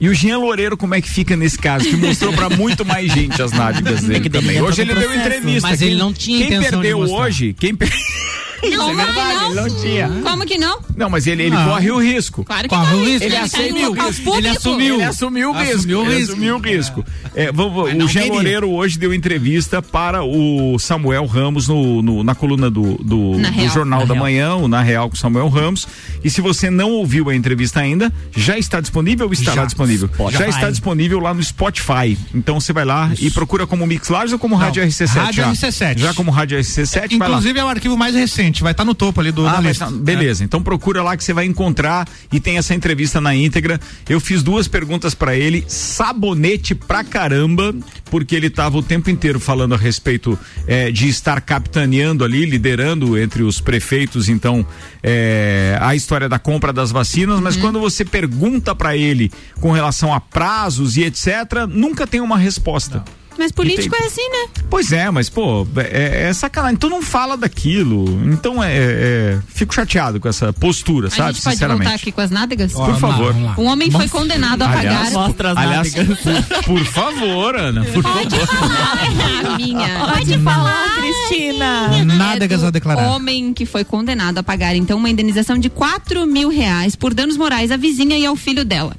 [0.01, 1.85] E o Jean Loureiro, como é que fica nesse caso?
[1.85, 4.61] Que mostrou pra muito mais gente as nádegas dele que daí também.
[4.61, 5.27] Hoje ele deu processo.
[5.27, 5.69] entrevista.
[5.69, 7.17] Mas Quem- ele não tinha Quem intenção de perdeu mostrar.
[7.23, 7.89] hoje, quem per...
[8.71, 9.45] Como é que verdade, não?
[9.51, 10.09] ele não tinha.
[10.23, 10.79] Como que não?
[10.97, 11.65] Não, mas ele, ele Não.
[11.69, 12.43] corre o risco.
[12.43, 13.01] Claro que Corre não.
[13.01, 14.37] o risco, Ele tá assumiu local o público.
[14.37, 14.95] Ele assumiu.
[14.95, 15.75] Ele assumiu o risco.
[15.75, 16.31] Assumiu o ele risco.
[16.31, 17.05] assumiu o risco.
[17.35, 18.33] É, vamos- Mas não o Jean queria.
[18.33, 23.49] Loureiro hoje deu entrevista para o Samuel Ramos no, no- na coluna do, do, Na
[23.49, 23.73] do Real.
[23.73, 24.23] Jornal Na da Real.
[24.23, 25.87] Manhã, o Na Real com Samuel Ramos.
[26.23, 29.65] E se você não ouviu a entrevista ainda, já está disponível ou estará Já.
[29.65, 30.07] disponível?
[30.13, 30.39] Spotify.
[30.39, 32.17] Já está disponível lá no Spotify.
[32.33, 35.07] Então você vai lá e procura como Mix Lages ou como Rádio RC7?
[35.07, 35.51] Rádio já?
[35.51, 35.97] RC7.
[35.99, 37.35] Já como Rádio RC7, vai lá.
[37.37, 39.85] Inclusive é o arquivo mais recente, vai estar no topo ali do, Ah, lista.
[39.85, 43.79] tá- beleza, então procura lá que você vai encontrar e tem essa entrevista na íntegra.
[44.09, 47.73] Eu fiz duas perguntas pra ele, sabonete pra caramba,
[48.11, 50.37] porque ele tava o tempo inteiro falando a respeito
[50.67, 54.65] eh, de estar capitaneando ali, liderando entre os prefeitos, então,
[55.03, 59.31] eh, a história da compra das vacinas, mas quando você pergunta pra ele
[59.61, 63.03] com relação a prazos e etc, nunca tem uma resposta.
[63.37, 64.03] Mas político Entendi.
[64.03, 64.47] é assim, né?
[64.69, 66.75] Pois é, mas pô, é, é sacanagem.
[66.75, 68.05] Então não fala daquilo.
[68.31, 71.33] Então é, é- fico chateado com essa postura, A sabe?
[71.33, 71.83] gente pode Sinceramente.
[71.87, 72.73] voltar aqui com as nádegas?
[72.73, 73.33] Por favor.
[73.33, 73.55] Vamos lá.
[73.57, 75.11] Um homem foi condenado a Aliás, pagar.
[75.11, 76.19] Mostra as Aliás, nádegas.
[76.19, 78.27] por, por favor, Ana, por favor.
[78.61, 79.99] Ah, a minha.
[80.13, 82.03] Pode falar, Cristina.
[82.05, 83.07] Nádegas É a declarar.
[83.09, 87.37] Homem que foi condenado a pagar então uma indenização de 4 mil reais por danos
[87.37, 88.95] morais à vizinha e ao filho dela.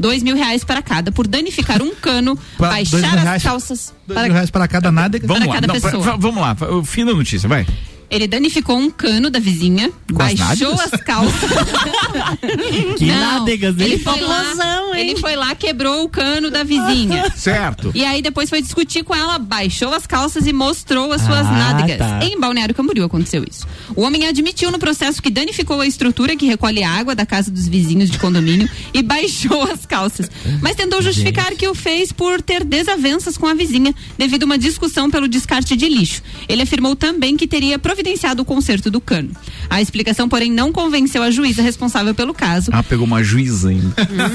[0.00, 3.92] Dois mil reais para cada por danificar um cano, Pra- baixar as reais- calças.
[4.06, 5.26] Dois para- mil reais para cada nádega.
[5.26, 6.02] Vamos lá, cada não, pessoa.
[6.02, 7.66] pra- vamos lá, o fim da notícia, vai.
[8.10, 10.94] Ele danificou um cano da vizinha, Com as baixou nádegas?
[10.94, 11.50] as calças.
[12.98, 14.54] Que Não, nádegas, ele foi lá,
[14.90, 15.10] Não, hein?
[15.10, 17.30] Ele foi lá, quebrou o cano da vizinha.
[17.36, 17.90] Certo.
[17.94, 21.52] E aí depois foi discutir com ela, baixou as calças e mostrou as suas Ah,
[21.52, 21.98] nádegas.
[21.98, 22.20] tá.
[22.24, 23.66] Em Balneário Camboriú aconteceu isso.
[23.94, 27.66] O homem admitiu no processo que danificou a estrutura que recolhe água da casa dos
[27.68, 30.30] vizinhos de condomínio e baixou as calças.
[30.60, 34.58] Mas tentou justificar que o fez por ter desavenças com a vizinha devido a uma
[34.58, 36.22] discussão pelo descarte de lixo.
[36.48, 39.30] Ele afirmou também que teria providenciado o conserto do cano.
[39.68, 42.70] A explicação, porém, não convenceu a juíza responsável pelo caso.
[42.72, 43.94] Ah, pegou uma juíza ainda.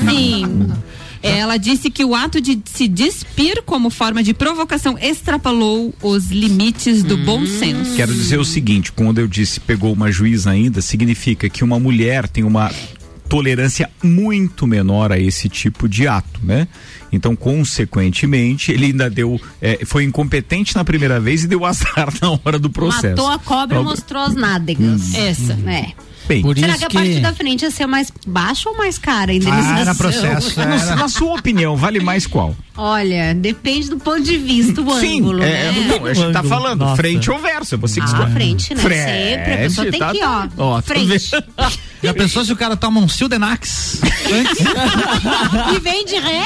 [0.10, 0.45] Sim.
[1.22, 7.02] Ela disse que o ato de se despir como forma de provocação extrapolou os limites
[7.02, 7.96] do bom senso.
[7.96, 12.30] Quero dizer o seguinte, quando eu disse pegou uma juíza ainda, significa que uma mulher
[12.30, 12.72] tem uma
[13.28, 16.68] tolerância muito menor a esse tipo de ato, né?
[17.12, 22.40] Então, consequentemente, ele ainda deu, eh, foi incompetente na primeira vez e deu azar na
[22.44, 23.08] hora do processo.
[23.08, 25.14] Matou a cobra e mostrou as nádegas.
[25.16, 25.54] Essa.
[25.66, 25.94] É.
[26.28, 28.76] Bem, Por Será isso que a parte que- da frente ia ser mais baixa ou
[28.76, 29.76] mais cara a indenização?
[29.76, 30.66] Ah, era processo, é.
[30.66, 32.56] na, na sua opinião, vale mais qual?
[32.78, 35.72] Olha, depende do ponto de vista, o Sim, ângulo, é, né?
[36.00, 36.96] não, a gente tá falando nossa.
[36.98, 38.32] frente ou verso, é você que Ah, escolhe.
[38.34, 38.82] frente, né?
[38.82, 41.30] Sempre, a pessoa tem tá- que ir, ó, ó tá frente.
[42.04, 44.02] Já pensou se o cara toma um Sildenax?
[45.76, 46.44] E vem de ré?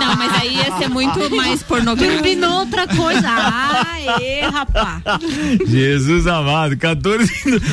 [0.00, 2.16] Não, mas aí ia ser muito mais pornográfico.
[2.18, 3.28] Combinou outra coisa.
[4.08, 5.02] Aê, rapaz.
[5.66, 7.30] Jesus amado, 14.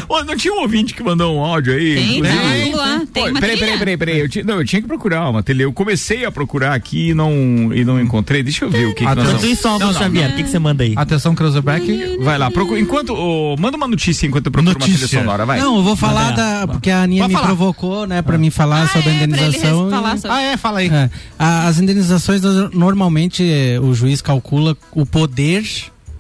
[0.07, 1.95] Ô, não tinha um ouvinte que mandou um áudio aí?
[1.95, 4.19] Tem, Inclusive- tem, Luan, tem Pô, uma peraí, peraí, peraí, peraí.
[4.19, 5.63] Eu tinha, não, eu tinha que procurar uma trilha.
[5.63, 7.31] Eu comecei a procurar aqui e não,
[7.73, 8.43] e não encontrei.
[8.43, 9.43] Deixa eu ver o que, que nós vamos...
[9.43, 10.93] isso, Álvaro Xavier, o que, que você manda aí?
[10.95, 12.17] Atenção, Cruzeback.
[12.21, 12.79] Vai lá, procura.
[12.79, 13.13] Enquanto.
[13.13, 15.07] ô, manda uma notícia enquanto eu procuro uma Notícia.
[15.07, 15.59] trilha sonora, vai.
[15.59, 16.67] Não, eu vou falar da.
[16.67, 19.89] Porque a Aninha me provocou, né, pra mim falar sobre a é, pra ele indenização.
[19.89, 20.57] e- Ah, é?
[20.57, 20.89] Fala aí.
[20.89, 22.41] É, a- as indenizações,
[22.73, 25.63] normalmente, eh, o juiz calcula o poder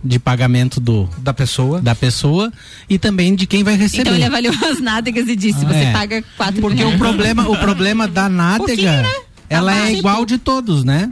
[0.03, 1.81] de pagamento do, Da pessoa.
[1.81, 2.51] da pessoa
[2.89, 4.01] e também de quem vai receber.
[4.03, 5.91] Então ele avaliou as nádegas e disse: você É.
[5.91, 9.09] paga quatro Porque mil o problema, o problema da nádega, né?
[9.49, 11.11] ela Tá é igual de todos, né?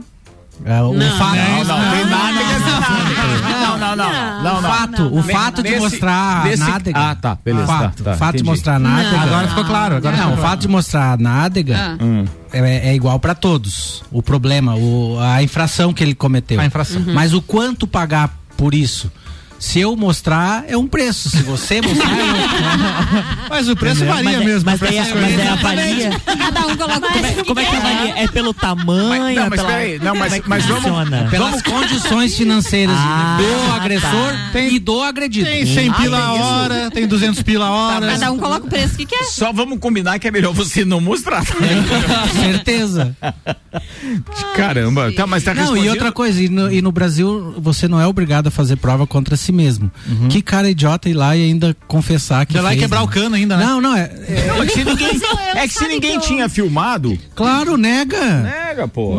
[0.64, 2.47] É, o Não, fato, Não, não, tem nádegas e nádegas.
[2.78, 4.42] Não, não, não.
[4.42, 6.98] não, fato, o fato de mostrar a nádega.
[7.00, 9.20] Ah, tá, beleza, O fato, tá, tá, fato de mostrar a nádega.
[9.20, 9.96] Agora ficou claro.
[9.96, 12.04] Agora não, ficou o fato de mostrar a nádega Ah.
[12.04, 12.24] Hum.
[12.52, 14.02] é, é igual para todos.
[14.10, 16.60] O problema, o, a infração que ele cometeu.
[16.60, 17.02] A infração.
[17.02, 17.14] Uhum.
[17.14, 19.10] Mas o quanto pagar por isso?
[19.58, 21.28] Se eu mostrar, é um preço.
[21.30, 23.24] Se você mostrar, é outro.
[23.50, 24.70] Mas o preço Mas varia é- mesmo.
[24.70, 25.40] Mas, pra aí, essas mas coisas.
[25.40, 26.10] aí avalia.
[26.38, 28.18] Cada um coloca o Como é, preço como é que avalia?
[28.18, 29.08] É pelo tamanho?
[29.08, 31.28] Mas- não, é mas pela- peraí, não, mas- é mas vamos- funciona?
[31.30, 34.60] Pelas condições financeiras Ah, do agressor tá.
[34.60, 35.46] e do agredido.
[35.48, 38.06] Tem 100 Ah, pila a hora, tem 200 pila a hora.
[38.12, 39.24] Cada um coloca o preço que quer.
[39.24, 41.42] Só vamos combinar que é melhor você não mostrar.
[42.32, 43.16] Certeza.
[44.54, 48.00] Caramba, tá, mas tá Não, e outra coisa, e no, e no Brasil você não
[48.00, 49.90] é obrigado a fazer prova contra si mesmo.
[50.28, 53.04] Que cara idiota ir lá e ainda confessar que Ir lá e quebrar né?
[53.04, 53.64] o cano ainda, né?
[53.64, 55.20] Não, não, é, é- Não, é que se ninguém,
[55.54, 58.40] é que se ninguém que eu- tinha filmado, claro, nega.
[58.42, 59.18] nega, pô.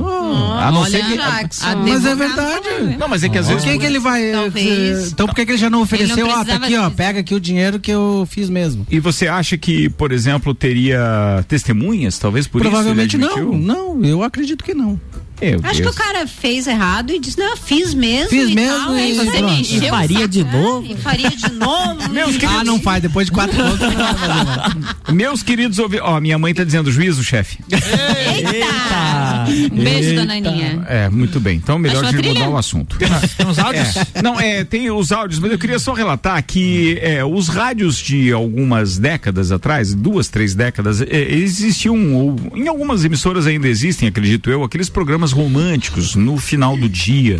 [0.59, 1.17] a não ser que.
[1.17, 1.65] Jackson.
[1.87, 2.97] Mas é verdade.
[2.97, 3.69] Não, mas é que às Por vezes.
[3.71, 4.31] que, que ele vai.
[4.31, 5.11] Talvez.
[5.11, 6.25] Então por que, que ele já não ofereceu?
[6.27, 8.85] Ó, tá precisava aqui, ó, pega aqui o dinheiro que eu fiz mesmo.
[8.89, 13.25] E você acha que, por exemplo, teria testemunhas, talvez por Provavelmente isso?
[13.39, 13.95] ele não.
[13.97, 14.99] Não, eu acredito que não.
[15.41, 15.95] Meu Acho que Deus.
[15.95, 18.29] o cara fez errado e disse, não, eu fiz mesmo.
[18.29, 20.85] Fiz e mesmo tal, e aí encheu E o faria de novo?
[20.89, 22.09] E faria de novo.
[22.09, 23.79] Meus Ah, queridos, não faz, depois de quatro pontos.
[23.79, 24.73] não vai fazer mais.
[25.13, 26.05] meus queridos ouvintes.
[26.05, 27.57] Ó, minha mãe tá dizendo juízo, chefe.
[27.71, 29.45] Eita!
[29.71, 30.85] Beijo, dona Aninha.
[30.87, 31.57] É, muito bem.
[31.57, 32.97] Então, melhor a gente mudar o assunto.
[32.97, 33.07] Tem
[33.47, 33.97] uns áudios?
[34.13, 34.21] É.
[34.21, 38.31] Não, é, tem os áudios, mas eu queria só relatar que é, os rádios de
[38.31, 44.49] algumas décadas atrás, duas, três décadas, é, existiam, ou, em algumas emissoras ainda existem, acredito
[44.49, 47.39] eu, aqueles programas românticos no final do dia,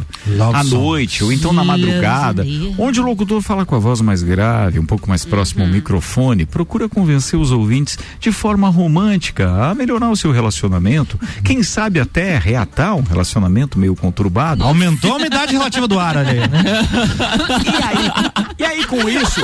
[0.54, 2.46] à noite, ou então na madrugada,
[2.78, 6.46] onde o locutor fala com a voz mais grave, um pouco mais próximo ao microfone,
[6.46, 12.38] procura convencer os ouvintes de forma romântica a melhorar o seu relacionamento, quem sabe até
[12.38, 14.64] reatar um relacionamento meio conturbado.
[14.64, 16.38] Aumentou a umidade relativa do ar ali.
[16.40, 18.12] E aí,
[18.60, 19.42] e aí, com isso,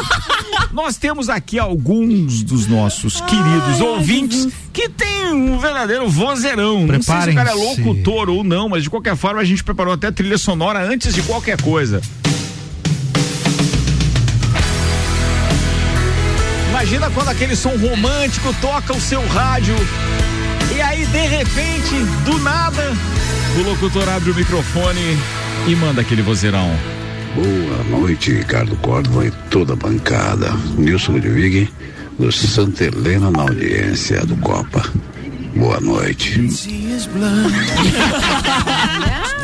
[0.72, 6.86] nós temos aqui alguns dos nossos queridos ouvintes que tem um verdadeiro vozeirão.
[6.86, 7.82] Não sei se o cara é Preparem-se.
[7.82, 11.22] locutor ou não, mas de qualquer forma a gente preparou até trilha sonora antes de
[11.24, 12.02] qualquer coisa.
[16.70, 19.76] Imagina quando aquele som romântico toca o seu rádio
[20.76, 22.84] e aí de repente, do nada,
[23.58, 25.18] o locutor abre o microfone
[25.68, 26.70] e manda aquele vozeirão.
[27.34, 30.52] Boa noite, Ricardo Córdova e toda a bancada.
[30.78, 31.70] Nilson Ludwig,
[32.20, 34.84] do Santa Helena na audiência do Copa.
[35.56, 36.38] Boa noite.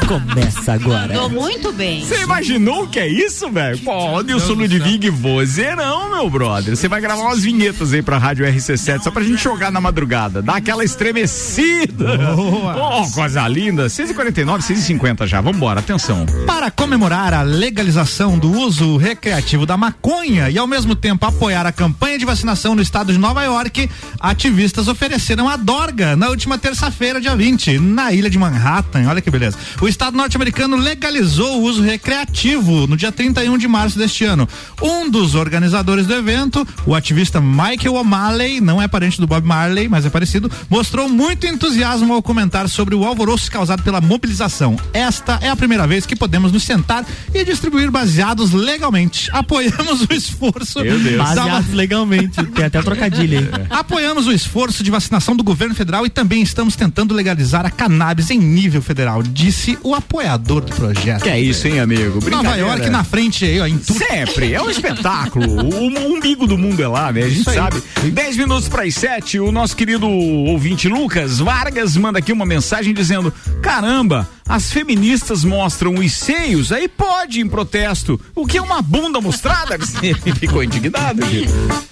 [0.08, 1.08] Começa agora.
[1.08, 2.04] Mandou muito bem.
[2.04, 3.78] Você imaginou o que é isso, velho?
[3.80, 6.76] Pô, o Nilson Ludwig vozeirão, meu brother.
[6.76, 10.42] Você vai gravar umas vinhetas aí pra Rádio RC7 só pra gente jogar na madrugada.
[10.42, 12.36] Dar aquela estremecida.
[12.36, 13.86] Oh, coisa linda.
[13.86, 15.40] 6h49, 6h50 já.
[15.40, 16.26] Vambora, atenção.
[16.46, 21.72] Para comemorar a legalização do uso recreativo da maconha e ao mesmo tempo apoiar a
[21.72, 23.90] campanha de vacinação no estado de Nova York,
[24.20, 29.08] ativistas ofereceram a dorga na última terça-feira, dia 20, na ilha de Manhattan.
[29.08, 29.58] Olha que beleza.
[29.82, 34.48] O estado norte-americano legalizou o uso recreativo no dia 31 de março deste ano.
[34.82, 39.88] Um dos organizadores do evento, o ativista Michael O'Malley, não é parente do Bob Marley,
[39.88, 44.78] mas é parecido, mostrou muito entusiasmo ao comentar sobre o alvoroço causado pela mobilização.
[44.94, 49.30] Esta é a primeira vez que podemos nos sentar e distribuir baseados legalmente.
[49.34, 51.18] Apoiamos o esforço Meu Deus.
[51.18, 52.44] Baseados legalmente.
[52.48, 53.50] Tem até trocadilho aí.
[53.70, 58.30] Apoiamos o esforço de vacinação do governo federal e também estamos tentando legalizar a cannabis
[58.32, 61.24] em nível federal, disse o apoiador do projeto.
[61.24, 62.20] Que é isso, hein, amigo?
[62.30, 62.56] Nova.
[62.56, 63.98] York na frente aí, ó, em tudo.
[63.98, 65.46] Sempre, é um espetáculo.
[65.46, 67.24] o umbigo do mundo é lá, né?
[67.24, 67.82] A gente sabe.
[68.04, 72.94] 10 minutos para as 7, o nosso querido ouvinte Lucas Vargas manda aqui uma mensagem
[72.94, 78.20] dizendo: caramba, as feministas mostram os seios, aí pode em protesto.
[78.36, 79.78] O que é uma bunda mostrada?
[80.04, 81.26] Ele ficou indignado.
[81.26, 81.46] Gil.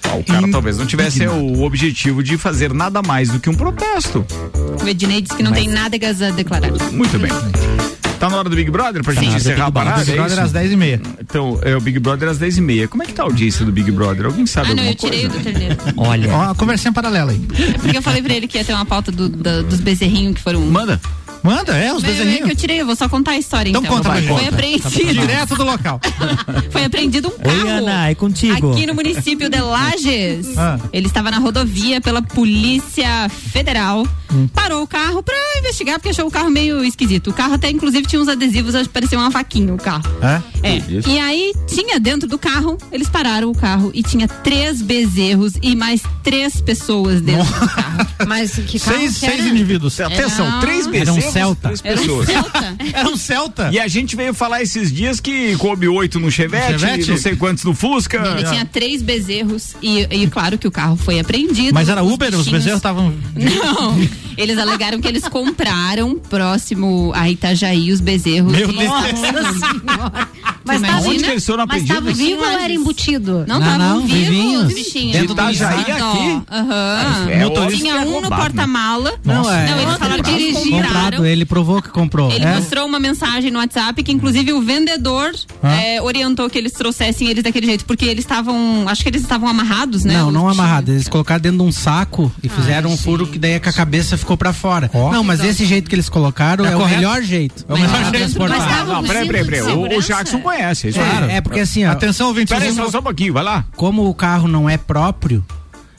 [0.03, 3.55] Ah, O cara talvez não tivesse o objetivo de fazer nada mais do que um
[3.55, 4.25] protesto.
[4.83, 6.71] O Ednei disse que não tem nada a declarar.
[6.91, 7.31] Muito bem.
[8.19, 9.37] Tá na hora do Big Brother pra gente Sim.
[9.37, 10.03] encerrar a Big parada?
[10.03, 10.53] Brother é às isso?
[10.53, 11.01] 10 e meia.
[11.21, 12.85] Então, é o Big Brother às 10 e meia.
[12.89, 14.25] Como é que tá a audiência do Big Brother?
[14.25, 15.37] Alguém sabe Ah, não, alguma eu tirei coisa?
[15.37, 15.77] do terneiro.
[15.95, 16.29] Olha.
[16.33, 17.41] Ó, uma conversinha paralela aí.
[17.73, 20.35] É porque eu falei pra ele que ia ter uma pauta do- da- dos bezerrinhos
[20.35, 20.59] que foram.
[20.65, 20.99] Manda.
[21.43, 23.81] Manda, é, os Mas é que eu tirei, eu vou só contar a história Então
[23.81, 23.97] então.
[23.97, 25.13] conta pra Foi apreendido.
[25.13, 25.99] Direto do local.
[26.71, 27.61] Foi apreendido um carro.
[27.61, 28.71] Oi, Ana, é contigo.
[28.73, 30.57] Aqui no município de Lages.
[30.57, 30.77] Ah.
[30.91, 34.05] Ele estava na rodovia pela Polícia Federal.
[34.31, 34.47] Hum.
[34.53, 37.31] Parou o carro pra investigar, porque achou o carro meio esquisito.
[37.31, 40.03] O carro até, inclusive, tinha uns adesivos, acho que parecia uma faquinha o carro.
[40.21, 40.41] É?
[40.69, 40.75] É.
[40.77, 41.09] Isso.
[41.09, 45.75] E aí, tinha dentro do carro, eles pararam o carro e tinha três bezerros e
[45.75, 48.07] mais três pessoas dentro do carro.
[48.27, 49.99] Mas que carro Seis, que seis indivíduos.
[49.99, 51.69] Atenção, três bezerros, Celta.
[51.69, 52.25] três Era um.
[52.25, 52.77] Celta.
[52.93, 53.69] Era um Celta.
[53.71, 57.09] E a gente veio falar esses dias que coube oito no Chevette, Chevette?
[57.09, 58.17] não sei quantos no Fusca.
[58.37, 61.73] Ele tinha três bezerros e, e claro que o carro foi apreendido.
[61.73, 63.13] Mas era Uber, os bezerros estavam.
[63.35, 63.97] Não,
[64.41, 68.51] eles alegaram que eles compraram próximo a Itajaí os bezerros.
[68.51, 68.91] Meu Deus.
[70.65, 72.03] Mas Você tava, Onde que eles foram mas apreendidos?
[72.03, 73.45] tava vivo ou era embutido?
[73.47, 74.63] Não Não, estavam não, vivos, vivinhos.
[74.67, 75.11] os bichinhos.
[75.13, 76.41] Dentro da Itajaí aqui?
[76.51, 77.29] Aham.
[77.29, 78.37] É, Motorista Tinha é um no roubado, né?
[78.41, 79.13] porta-mala.
[79.23, 79.69] Não, é.
[79.69, 81.25] Não, eles falaram que Comprado, compraram.
[81.25, 82.31] ele provou que comprou.
[82.31, 82.55] Ele É?
[82.55, 85.31] mostrou uma mensagem no WhatsApp que, inclusive, o vendedor
[85.63, 88.85] é, orientou que eles trouxessem eles daquele jeito, porque eles estavam.
[88.87, 90.13] Acho que eles estavam amarrados, né?
[90.13, 90.59] Não, não bichinhos.
[90.59, 90.91] amarrado.
[90.91, 94.17] Eles colocaram dentro de um saco e fizeram um furo que daí com a cabeça
[94.17, 94.89] ficou pra fora.
[94.93, 97.65] Não, mas esse jeito que eles colocaram É é, o melhor jeito.
[97.67, 98.11] É o melhor jeito.
[98.11, 98.57] transportar.
[98.59, 99.61] Mas tava Não, peraí, peraí, peraí.
[99.89, 100.01] de O?
[100.01, 100.99] Jackson conhece, é isso.
[100.99, 102.53] É, é porque assim, ó, Atenção, ouvintes.
[102.53, 103.65] Peraí, só, um pouquinho, vai lá.
[103.75, 105.43] como o carro não é próprio,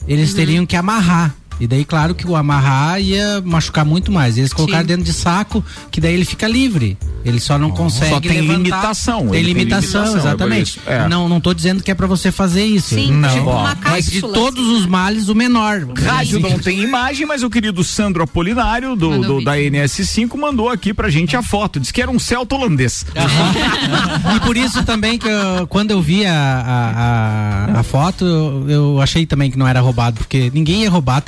[0.07, 1.35] eles teriam que amarrar.
[1.61, 4.37] E daí, claro que o amarrar ia machucar muito mais.
[4.37, 4.87] Eles colocaram Sim.
[4.87, 6.97] dentro de saco, que daí ele fica livre.
[7.23, 8.53] Ele só não consegue só tem levantar.
[8.57, 10.67] limitação, Tem ele tem limitação, limitação, é exatamente.
[10.79, 11.07] isso, é.
[11.07, 12.95] Não, não tô dizendo que é pra você fazer isso.
[12.95, 13.29] Sim, Não.
[13.29, 15.85] tipo uma Mas de todos os males, o menor.
[15.95, 16.49] Rádio assim.
[16.49, 21.11] não tem imagem, mas o querido Sandro Apolinário, do, do- da NS5, mandou aqui pra
[21.11, 21.79] gente a foto.
[21.79, 23.05] Diz que era um Celta holandês.
[24.35, 28.65] E por isso também que eu- quando eu vi a, a, a, a foto, eu,
[28.69, 31.21] eu achei também que não era roubado, porque ninguém ia roubar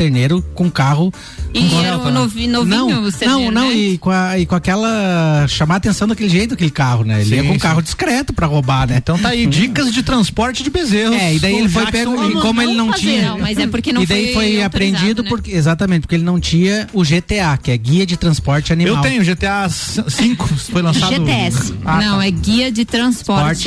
[0.56, 1.12] com carro.
[1.54, 3.74] E era novi- novinho não, o não, não, né?
[3.76, 5.45] e, com a, e com aquela.
[5.47, 7.22] chamar a atenção daquele jeito, aquele carro, né?
[7.22, 7.60] Ele Sim, ia com um sim.
[7.60, 8.95] carro discreto pra roubar, né?
[8.97, 11.16] Então tá aí, dicas de transporte de bezerros.
[11.16, 13.30] É, e daí ele foi pego, e como ele não fazer, tinha.
[13.30, 15.30] não, mas é porque não E daí foi foi apreendido né?
[15.30, 15.51] porque.
[15.51, 18.95] Exatamente, porque ele não tinha o GTA, que é Guia de Transporte Animal.
[18.95, 21.14] Eu tenho GTA 5, foi lançado.
[21.14, 21.74] GTS.
[21.86, 22.26] Ah, não, tá.
[22.26, 23.14] é guia de transporte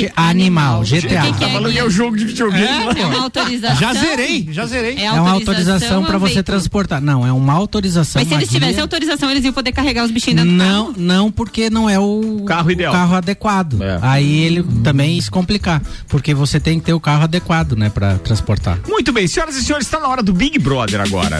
[0.07, 0.99] Transporte animal, O GTA.
[0.99, 2.65] que, que é Tá falando que é o jogo de videogame.
[2.65, 2.93] É, lá.
[2.97, 3.77] É uma autorização.
[3.79, 4.97] Já zerei, já zerei.
[4.97, 7.01] É É uma autorização pra você transportar.
[7.01, 7.76] Não, é uma autorização.
[8.19, 10.85] Mas se uma eles tivessem autorização, eles iam poder carregar os bichinhos dentro do Não,
[10.87, 10.95] carro.
[10.97, 12.93] não, porque não é o Carro ideal.
[12.93, 13.81] o carro adequado.
[13.81, 13.99] É.
[14.01, 17.89] Aí ele também ia se complicar, porque você tem que ter o carro adequado, né,
[17.89, 18.79] para transportar.
[18.87, 21.37] Muito bem, senhoras e senhores, está na hora do Big Brother agora.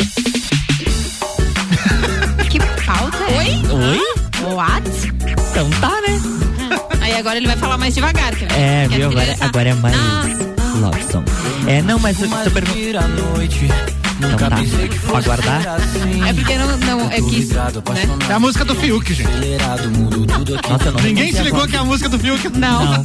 [2.50, 3.38] Que pauta é?
[3.38, 3.48] Oi?
[3.90, 4.54] Oi?
[4.54, 4.90] What?
[5.52, 6.20] Então tá, né?
[7.02, 8.34] Aí agora ele vai falar mais devagar.
[8.36, 8.52] ver?
[8.54, 9.10] É, viu?
[9.10, 10.80] Agora, agora é mais Nossa.
[10.80, 11.26] love song.
[11.68, 13.38] É, não, mas eu tô perguntando.
[14.18, 14.50] Então tá,
[15.12, 15.62] pra guardar.
[16.28, 17.46] É porque não, não é que.
[17.46, 18.18] Né?
[18.30, 19.30] É a música do Fiuk, gente.
[20.70, 22.50] Nossa, eu não Ninguém se ligou que é a música do Fiuk.
[22.58, 22.86] Não.
[22.86, 23.04] Não.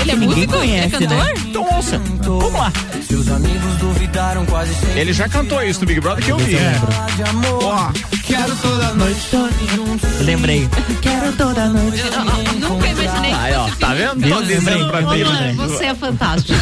[0.00, 0.52] Ele é Ninguém músico?
[0.54, 1.16] conhece, é cantor?
[1.16, 1.34] né?
[1.46, 2.00] Então ouça.
[2.22, 2.72] Vamos lá.
[3.10, 5.00] Meus amigos duvidaram quase sempre.
[5.00, 6.56] Ele já cantou isso no Big Brother que eu vi.
[7.28, 7.90] Amor, Ó,
[8.24, 9.20] quero toda noite
[9.74, 10.20] juntos.
[10.20, 10.68] Lembrei.
[11.02, 12.02] Quero toda noite.
[12.60, 13.32] Nunca imaginei.
[13.32, 14.28] aí, ó, tá vendo?
[14.28, 15.24] Tô dizendo pra ti.
[15.24, 16.58] Luan, você é fantástico.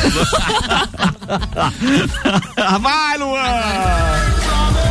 [2.81, 4.39] Vai, Luan!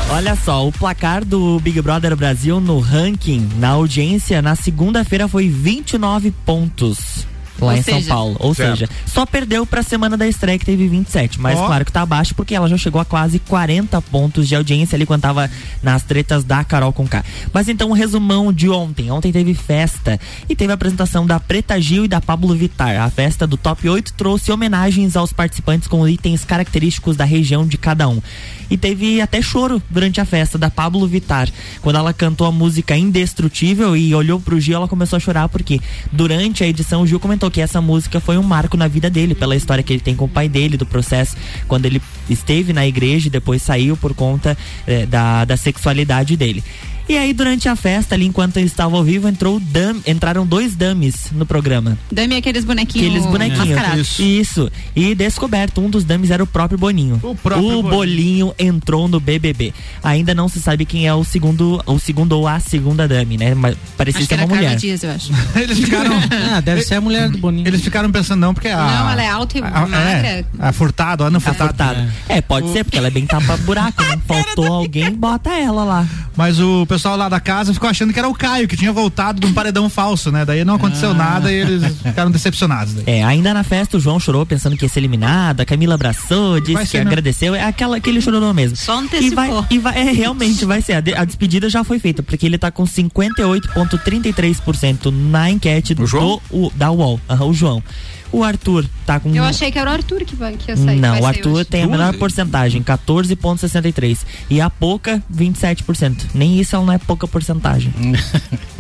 [0.10, 5.50] Olha só, o placar do Big Brother Brasil no ranking, na audiência, na segunda-feira foi
[5.50, 7.28] 29 pontos.
[7.60, 8.36] Lá Ou em São seja- Paulo.
[8.40, 8.72] Ou Certo.
[8.80, 11.40] seja, só perdeu pra semana da estreia que teve 27.
[11.40, 11.66] Mas Ó.
[11.66, 15.06] claro que tá abaixo porque ela já chegou a quase 40 pontos de audiência ali
[15.06, 15.50] quando tava
[15.82, 17.24] nas tretas da Carol com K.
[17.54, 19.10] Mas então, um resumão de ontem.
[19.12, 23.02] Ontem teve festa e teve a apresentação da Preta Gil e da Pablo Vittar.
[23.02, 27.78] A festa do Top 8 trouxe homenagens aos participantes com itens característicos da região de
[27.78, 28.22] cada um.
[28.70, 31.50] E teve até choro durante a festa da Pablo Vittar.
[31.82, 35.80] Quando ela cantou a música Indestrutível e olhou pro Gil, ela começou a chorar porque
[36.12, 39.36] durante a edição o Gil comentou que essa música foi um marco na vida dele,
[39.36, 41.36] pela história que ele tem com o pai dele, do processo
[41.68, 46.64] quando ele esteve na igreja e depois saiu por conta eh, da, da sexualidade dele.
[47.10, 50.46] E aí, durante a festa, ali, enquanto ele estava ao vivo, entrou o dam, entraram
[50.46, 51.98] dois dummies no programa.
[52.12, 53.08] Dame aqueles bonequinhos.
[53.08, 53.70] Aqueles bonequinhos.
[53.70, 54.20] mascarados.
[54.20, 54.70] Isso.
[54.96, 57.20] E descoberto, um dos dummies era o próprio Boninho.
[57.24, 57.90] O próprio Boninho.
[57.90, 59.74] Bolinho entrou no BBB.
[60.04, 63.56] Ainda não se sabe quem é o segundo, o segundo ou a segunda dummy, né?
[63.56, 64.76] Mas parecia Acho que ser era uma mulher.
[64.76, 65.32] Dias, eu acho.
[65.56, 66.18] Eles ficaram.
[66.50, 67.68] Ah, deve ser a mulher do Boninho.
[67.68, 68.78] Eles ficaram pensando, não, porque a.
[68.78, 69.98] Não, ela é alta e a- magra.
[69.98, 71.70] É, a Furtado, a Ana Furtado.
[71.70, 72.14] furtada.
[72.30, 74.04] É, pode ser, porque ela é bem tapa-buraco?
[74.28, 76.08] Faltou alguém, bota ela lá.
[76.36, 79.40] Mas o pessoal lá da casa ficou achando que era o Caio, que tinha voltado
[79.40, 80.44] de um paredão falso, né?
[80.46, 82.94] Daí não aconteceu nada e eles ficaram decepcionados.
[82.94, 83.04] Daí.
[83.08, 86.60] É, ainda na festa o João chorou pensando que ia ser eliminado, a Camila abraçou,
[86.60, 87.04] disse que né?
[87.04, 88.76] agradeceu, é aquela, aquele chororô mesmo.
[88.78, 89.62] Só E antecipou.
[89.62, 90.94] vai, e vai, é, realmente vai ser.
[90.94, 96.06] A, de- a despedida já foi feita, porque ele tá com 58,33% na enquete do,
[96.52, 97.20] O da UOL.
[97.30, 97.84] Aham, o João.
[98.32, 99.34] O Arthur tá com.
[99.34, 101.00] Eu achei que era o Arthur que, vai, que ia sair.
[101.00, 104.20] Não, vai o Arthur tem a menor porcentagem, 14,63%.
[104.50, 106.26] E a Poca, 27%.
[106.34, 107.94] Nem isso não é pouca porcentagem.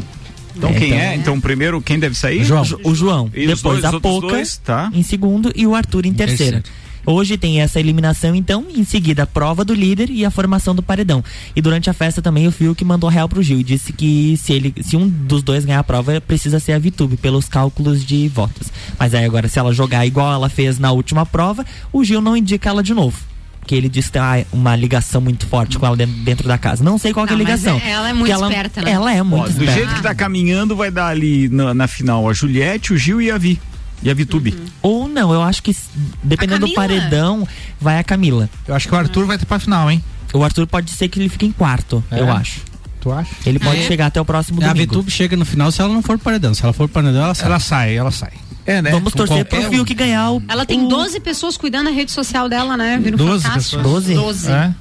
[0.58, 1.16] Então quem é?
[1.16, 2.44] Então primeiro quem deve sair?
[2.44, 2.66] João.
[2.84, 3.30] O João.
[3.32, 4.90] E Depois dois a Poca dois, tá?
[4.92, 6.64] em segundo e o Arthur em terceiro.
[7.10, 10.84] Hoje tem essa eliminação, então, em seguida a prova do líder e a formação do
[10.84, 11.24] paredão.
[11.56, 14.52] E durante a festa também o Fiuk mandou real pro Gil e disse que se
[14.52, 18.28] ele, se um dos dois ganhar a prova, precisa ser a Vitube, pelos cálculos de
[18.28, 18.68] votos.
[19.00, 22.36] Mas aí agora, se ela jogar igual ela fez na última prova, o Gil não
[22.36, 23.18] indica ela de novo.
[23.62, 26.58] Porque ele disse que tem uma, uma ligação muito forte com ela dentro, dentro da
[26.58, 26.84] casa.
[26.84, 27.78] Não sei qual que é a Não, ligação.
[27.84, 28.92] é- ela é muito Porque esperta, né?
[28.92, 29.72] Ela é muito Ó, do esperta.
[29.74, 33.32] jeito que tá caminhando, vai dar ali na, na final a Juliette, o Gil e
[33.32, 33.58] a Vi.
[34.04, 34.56] E a Vitube.
[34.82, 35.76] Ou não, eu acho que
[36.24, 37.48] dependendo do paredão,
[37.80, 38.50] vai a Camila.
[38.68, 40.04] Eu acho que o Arthur vai ter pra final, hein?
[40.34, 42.20] O Arthur pode ser que ele fique em quarto, É?
[42.20, 42.62] eu acho.
[43.00, 43.32] Tu acha?
[43.46, 43.88] Ele pode É.
[43.88, 44.80] chegar até o próximo A domingo.
[44.92, 46.54] Vitube chega no final se ela não for paredão.
[46.54, 47.46] Se ela for paredão, ela sai.
[47.48, 48.32] Ela sai, ela sai.
[48.66, 48.92] É, né?
[48.92, 49.72] Vamos Com torcer qualquer pro um.
[49.72, 50.44] Fiuk ganhar o.
[50.48, 53.00] Ela tem o- 12 pessoas cuidando da rede social dela, né?
[53.02, 53.78] Vira um 12 fantástico.
[53.82, 54.04] pessoas.
[54.06, 54.14] 12?
[54.14, 54.52] 12.
[54.52, 54.74] É?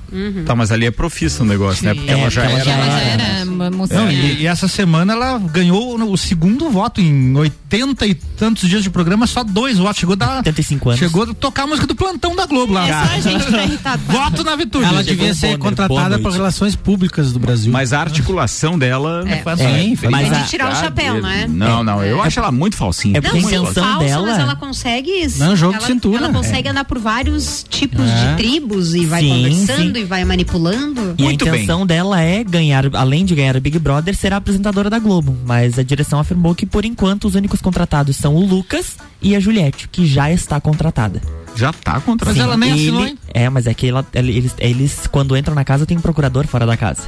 [0.44, 1.94] Tá, mas ali é profissa o negócio, né?
[1.94, 2.70] Porque É, ela já ela era.
[2.70, 3.44] Ela já era.
[3.44, 8.82] Não, e, e essa semana ela ganhou o segundo voto em 80 e tantos dias
[8.82, 9.98] de programa, só dois votos.
[9.98, 10.36] Chegou da.
[10.38, 10.98] 85 anos.
[10.98, 12.86] Chegou a tocar a música do plantão da Globo lá.
[12.88, 13.98] É só a gente pra irritar.
[13.98, 14.84] Voto na Vitube.
[14.84, 17.72] Ela devia ser contratada por relações públicas do Brasil.
[17.72, 19.42] Mas a articulação dela É.
[19.44, 19.92] assim.
[19.92, 21.46] É, fez mas a- tirar o chapéu, né?
[21.48, 23.18] Não, não, eu acho ela muito falsinha.
[23.18, 25.26] É porque Não, a sim, intenção falsa, dela- mas ela consegue.
[25.38, 26.24] Não, jogo de ela, cintura.
[26.24, 28.30] Ela consegue andar por vários tipos É.
[28.30, 29.95] de tribos e vai Sim, conversando sim.
[29.98, 31.14] E vai manipulando.
[31.18, 34.36] E Muito a intenção dela é ganhar, além de ganhar o Big Brother, ser a
[34.36, 35.36] apresentadora da Globo.
[35.44, 39.40] Mas a direção afirmou que, por enquanto, os únicos contratados são o Lucas e a
[39.40, 41.20] Juliette, que já está contratada.
[41.54, 43.18] Já tá contra Mas ela nem Ele- assinou, hein?
[43.32, 46.46] É, mas é que ela- ela- eles, eles, quando entram na casa, tem um procurador
[46.46, 47.02] fora da casa.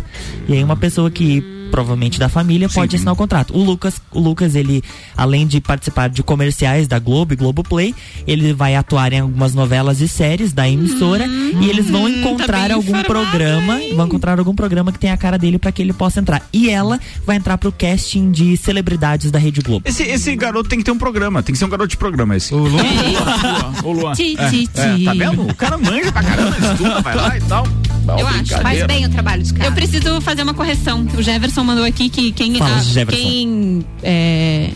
[0.49, 3.55] E aí uma pessoa que provavelmente da família pode assinar o contrato.
[3.57, 4.83] O Lucas, o Lucas, ele,
[5.17, 7.95] além de participar de comerciais da Globo e Globoplay,
[8.27, 12.63] ele vai atuar em algumas novelas e séries da emissora e eles vão encontrar Hum,
[12.69, 15.83] bem algum informada, programa, vão encontrar algum programa que tem a cara dele para que
[15.83, 16.43] ele possa entrar.
[16.53, 19.87] E ela vai entrar pro casting de celebridades da Rede Globo.
[19.89, 22.37] Esse, esse garoto tem que ter um programa, tem que ser um garoto de programa
[22.37, 22.55] esse.
[22.55, 22.79] O Lu-
[23.85, 24.13] Ô, Luan.
[24.13, 25.05] Ti, É, ti, é, ti.
[25.05, 25.43] tá vendo?
[25.49, 27.67] O cara manja pra caramba, estuda, vai lá e tal.
[28.09, 28.59] Não, Eu acho.
[28.63, 29.75] Faz bem o trabalho dos Eu caras.
[29.75, 31.07] preciso fazer uma correção.
[31.17, 33.23] O Jefferson mandou aqui que quem, Fala, a- Jefferson.
[33.23, 34.71] quem é,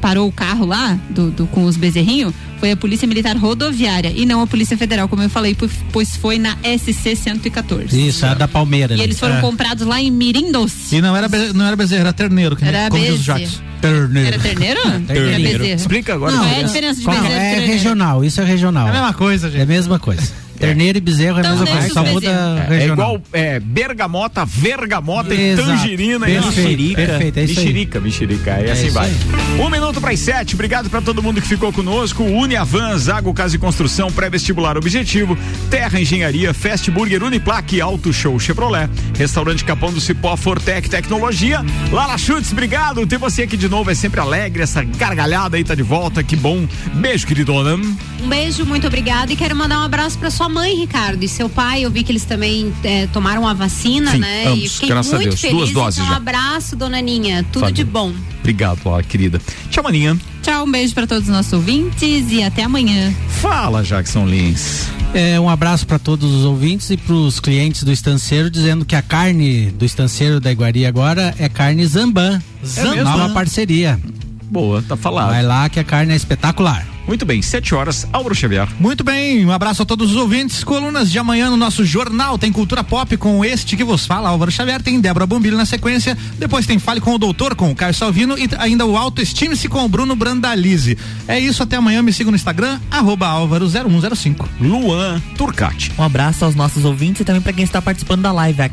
[0.00, 4.24] parou o carro lá do, do- com os bezerrinhos foi a Polícia Militar Rodoviária e
[4.26, 5.56] não a Polícia Federal, como eu falei,
[5.92, 8.08] pois- foi na SC 114.
[8.08, 8.94] Isso, a da Palmeira.
[8.94, 9.04] E né?
[9.04, 9.40] eles foram É.
[9.40, 10.92] comprados lá em Mirindos.
[10.92, 13.66] E não era, não era bezerro, era terneiro, que nem Era como diz os bezerro.
[13.80, 14.28] Terneiro.
[14.28, 14.80] Era terneiro?
[15.06, 15.30] Terneiro.
[15.30, 15.76] É bezerro.
[15.80, 16.32] Explica agora.
[16.32, 17.72] Qual é a Não, diferença de bezerro e é terneiro?
[17.72, 18.86] regional, isso é regional.
[18.86, 19.66] É a mesma coisa, É a gente.
[19.68, 20.46] mesma coisa.
[20.58, 22.92] Terneiro e bezerro é a Então mesma coisa, só muda É regional.
[22.94, 25.68] igual é, bergamota, vergamota Exato.
[25.68, 26.96] e tangerina e Perfeito, mexerica.
[27.06, 27.66] perfeito, é isso aí.
[27.66, 29.10] mexerica, mexerica, e assim isso vai.
[29.10, 29.60] aí.
[29.60, 30.54] Um minuto para as sete.
[30.54, 32.22] Obrigado para todo mundo que ficou conosco.
[32.22, 35.36] O Uniavan, Zago Casa e Construção, Pré-Vestibular Objetivo,
[35.68, 38.88] Terra Engenharia, Fast Burger, Uniplaque, Auto Show Chevrolet,
[39.18, 43.04] Restaurante Capão do Cipó, Fortec Tecnologia, Lala Chutes, obrigado.
[43.04, 46.36] Ter você aqui de novo é sempre alegre, essa gargalhada aí tá de volta, que
[46.36, 46.68] bom.
[46.94, 47.74] Beijo, queridona.
[47.74, 49.32] Um beijo, muito obrigada.
[49.32, 51.84] E quero mandar um abraço para sua mãe, Ricardo, e seu pai.
[51.84, 54.46] Eu vi que eles também é, tomaram a vacina, Sim, né?
[54.46, 55.40] ambos, e fiquei graças a muito Deus.
[55.40, 55.56] feliz.
[55.56, 56.12] Duas doses então.
[56.12, 57.44] Um abraço, dona Aninha.
[57.50, 57.74] Tudo Valeu.
[57.74, 58.12] de bom.
[58.38, 59.40] Obrigado, ó, querida.
[59.68, 60.16] Tchau, maninha.
[60.46, 63.12] Tchau, um beijo para todos os nossos ouvintes e até amanhã.
[63.40, 64.86] Fala, Jackson Lins.
[65.12, 68.94] É, um abraço para todos os ouvintes e para os clientes do estanceiro, dizendo que
[68.94, 72.40] a carne do estanceiro da Iguaria agora é carne Zamban.
[72.62, 73.02] mesmo?
[73.02, 73.98] Nova parceria.
[74.44, 75.30] Boa, tá falado.
[75.30, 76.86] Vai lá que a carne é espetacular.
[77.06, 78.68] Muito bem, sete horas, Álvaro Xavier.
[78.80, 80.64] Muito bem, um abraço a todos os ouvintes.
[80.64, 84.50] Colunas de amanhã no nosso jornal tem cultura pop com este que vos fala, Álvaro
[84.50, 87.94] Xavier, tem Débora Bombilho na sequência, depois tem Fale com o Doutor com o Caio
[87.94, 90.98] Salvino e ainda o Autoestime-se com o Bruno Brandalize.
[91.28, 94.46] É isso, até amanhã, me siga no Instagram, arroba Álvaro0105.
[94.60, 95.92] Luan Turcati.
[95.98, 98.62] Um abraço aos nossos ouvintes e também para quem está participando da live.
[98.62, 98.70] A,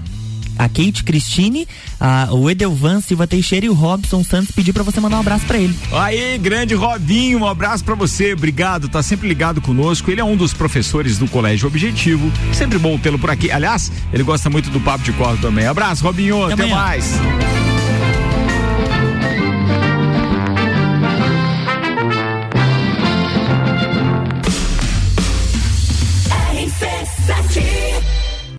[0.58, 1.68] a Kate Cristine,
[2.00, 5.46] a, o Edelvan Silva Teixeira e o Robson Santos pediu para você mandar um abraço
[5.46, 5.76] para ele.
[5.92, 10.10] Aí, grande Robinho, um abraço pra você, obrigado, tá sempre ligado conosco.
[10.10, 13.52] Ele é um dos professores do Colégio Objetivo, sempre bom tê-lo por aqui.
[13.52, 15.66] Aliás, ele gosta muito do papo de corda também.
[15.66, 16.76] Abraço, Robinho, até, amanhã.
[16.76, 17.14] mais.